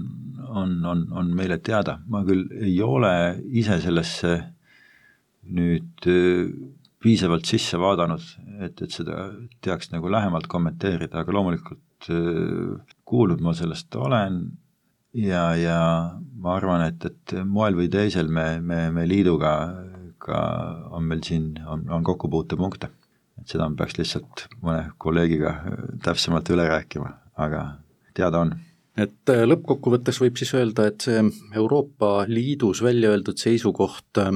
on, 0.48 0.80
on, 0.94 1.04
on 1.20 1.36
meile 1.36 1.60
teada, 1.60 1.98
ma 2.08 2.24
küll 2.28 2.48
ei 2.56 2.80
ole 2.86 3.12
ise 3.52 3.82
sellesse 3.84 4.38
nüüd 5.60 6.08
piisavalt 7.04 7.52
sisse 7.52 7.76
vaadanud, 7.80 8.24
et, 8.64 8.80
et 8.80 8.96
seda 8.96 9.28
teaks 9.60 9.92
nagu 9.92 10.08
lähemalt 10.12 10.48
kommenteerida, 10.48 11.20
aga 11.20 11.36
loomulikult 11.36 11.84
kuulnud 13.06 13.42
ma 13.44 13.54
sellest 13.58 13.96
olen 14.00 14.40
ja, 15.14 15.44
ja 15.58 15.80
ma 16.40 16.56
arvan, 16.56 16.86
et, 16.88 17.06
et 17.06 17.36
moel 17.46 17.76
või 17.78 17.90
teisel 17.92 18.30
me, 18.32 18.60
me, 18.62 18.88
me 18.94 19.08
liiduga 19.10 19.54
ka 20.20 20.40
on 20.96 21.06
meil 21.10 21.24
siin, 21.26 21.54
on, 21.68 21.86
on 21.90 22.04
kokkupuutepunkte. 22.04 22.90
et 23.40 23.48
seda 23.48 23.70
ma 23.70 23.80
peaks 23.80 23.98
lihtsalt 23.98 24.48
mõne 24.62 24.90
kolleegiga 24.98 25.54
täpsemalt 26.04 26.50
üle 26.54 26.68
rääkima, 26.68 27.14
aga 27.40 27.66
teada 28.14 28.44
on 28.46 28.56
et 29.00 29.32
äh, 29.32 29.46
lõppkokkuvõttes 29.48 30.20
võib 30.20 30.40
siis 30.40 30.52
öelda, 30.58 30.90
et 30.90 31.02
see 31.06 31.22
Euroopa 31.56 32.26
Liidus 32.28 32.84
välja 32.84 33.14
öeldud 33.14 33.40
seisukoht 33.40 34.20
äh, 34.20 34.34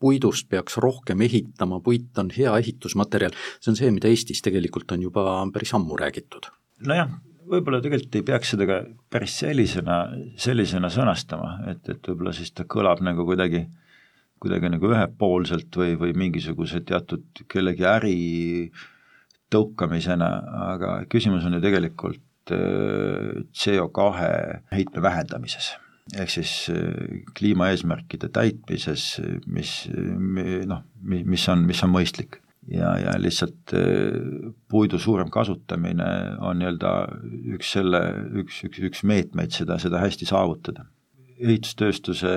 puidust 0.00 0.48
peaks 0.48 0.78
rohkem 0.80 1.20
ehitama, 1.26 1.80
puit 1.84 2.18
on 2.18 2.30
hea 2.32 2.52
ehitusmaterjal, 2.62 3.36
see 3.60 3.72
on 3.72 3.78
see, 3.78 3.92
mida 3.94 4.08
Eestis 4.08 4.40
tegelikult 4.44 4.92
on 4.96 5.04
juba 5.04 5.24
päris 5.52 5.74
ammu 5.76 5.98
räägitud. 6.00 6.48
Nojah, 6.86 7.10
võib-olla 7.50 7.80
tegelikult 7.84 8.16
ei 8.18 8.26
peaks 8.26 8.54
seda 8.54 8.66
ka 8.68 8.78
päris 9.12 9.36
sellisena, 9.42 10.00
sellisena 10.40 10.90
sõnastama, 10.92 11.56
et, 11.72 11.82
et 11.90 12.10
võib-olla 12.10 12.34
siis 12.36 12.52
ta 12.54 12.66
kõlab 12.70 13.02
nagu 13.04 13.26
kuidagi, 13.28 13.64
kuidagi 14.42 14.72
nagu 14.72 14.90
ühepoolselt 14.92 15.76
või, 15.76 15.96
või 16.00 16.16
mingisuguse 16.26 16.82
teatud 16.86 17.44
kellegi 17.50 17.86
äri 17.88 18.16
tõukamisena, 19.50 20.30
aga 20.70 20.96
küsimus 21.10 21.46
on 21.46 21.58
ju 21.58 21.62
tegelikult 21.64 22.54
äh, 22.54 23.40
CO2 23.50 24.10
heitme 24.70 25.02
vähendamises 25.02 25.74
ehk 26.18 26.30
siis 26.32 26.52
äh, 26.72 27.22
kliimaeesmärkide 27.38 28.30
täitmises, 28.34 29.20
mis 29.46 29.74
noh, 30.66 30.84
mis 31.02 31.48
on, 31.52 31.66
mis 31.68 31.82
on 31.86 31.92
mõistlik. 31.94 32.40
Ja, 32.68 32.92
ja 32.98 33.16
lihtsalt 33.18 33.74
äh, 33.74 34.52
puidu 34.68 34.98
suurem 34.98 35.30
kasutamine 35.32 36.06
on 36.44 36.60
nii-öelda 36.60 36.94
üks 37.56 37.74
selle, 37.76 38.02
üks, 38.42 38.62
üks, 38.68 38.82
üks 38.90 39.04
meetmeid 39.08 39.54
seda, 39.56 39.78
seda 39.82 40.02
hästi 40.02 40.28
saavutada. 40.28 40.86
ehitustööstuse 41.40 42.32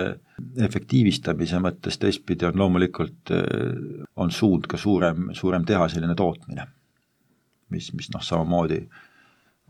efektiivistamise 0.64 1.60
mõttes 1.60 1.98
teistpidi 2.00 2.48
on 2.48 2.60
loomulikult, 2.62 3.34
äh, 3.36 4.06
on 4.16 4.32
suund 4.32 4.70
ka 4.72 4.78
suurem, 4.78 5.32
suurem 5.34 5.66
tehaseline 5.66 6.16
tootmine, 6.16 6.68
mis, 7.70 7.92
mis 7.94 8.10
noh, 8.14 8.24
samamoodi 8.24 8.86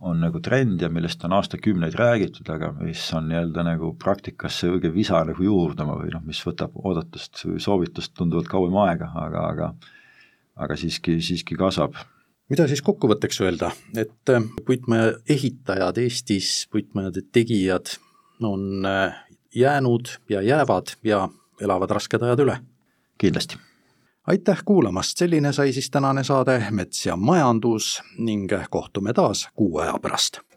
on 0.04 0.20
nagu 0.20 0.40
trend 0.44 0.82
ja 0.82 0.90
millest 0.92 1.22
on 1.24 1.34
aastakümneid 1.38 1.96
räägitud, 1.96 2.50
aga 2.52 2.74
mis 2.76 3.02
on 3.16 3.30
nii-öelda 3.30 3.64
nagu 3.64 3.94
praktikasse 4.00 4.68
õige 4.74 4.92
visa 4.94 5.22
nagu 5.24 5.44
juurduma 5.46 5.96
või 6.02 6.12
noh, 6.12 6.24
mis 6.28 6.42
võtab 6.44 6.76
oodatust 6.76 7.46
või 7.46 7.62
soovitust 7.64 8.14
tunduvalt 8.18 8.50
kauem 8.52 8.76
aega, 8.84 9.12
aga, 9.16 9.46
aga 9.54 9.70
aga 10.56 10.78
siiski, 10.78 11.20
siiski 11.22 11.56
kasvab. 11.60 11.96
mida 12.50 12.68
siis 12.68 12.82
kokkuvõtteks 12.82 13.42
öelda, 13.42 13.72
et 13.98 14.30
äh, 14.30 14.44
puitmaja 14.66 15.14
ehitajad 15.30 15.98
Eestis, 15.98 16.68
puitmajade 16.72 17.26
tegijad 17.32 17.96
on 18.44 18.86
äh, 18.86 19.26
jäänud 19.56 20.18
ja 20.30 20.42
jäävad 20.42 20.98
ja 21.04 21.30
elavad 21.62 21.90
rasked 21.90 22.22
ajad 22.22 22.46
üle? 22.46 22.58
kindlasti 23.18 23.58
aitäh 24.28 24.64
kuulamast, 24.66 25.18
selline 25.18 25.54
sai 25.54 25.74
siis 25.74 25.90
tänane 25.92 26.24
saade 26.24 26.60
Mets 26.72 27.06
ja 27.06 27.16
majandus 27.16 28.02
ning 28.18 28.52
kohtume 28.70 29.14
taas 29.14 29.48
kuu 29.56 29.78
aja 29.78 30.00
pärast 30.02 30.44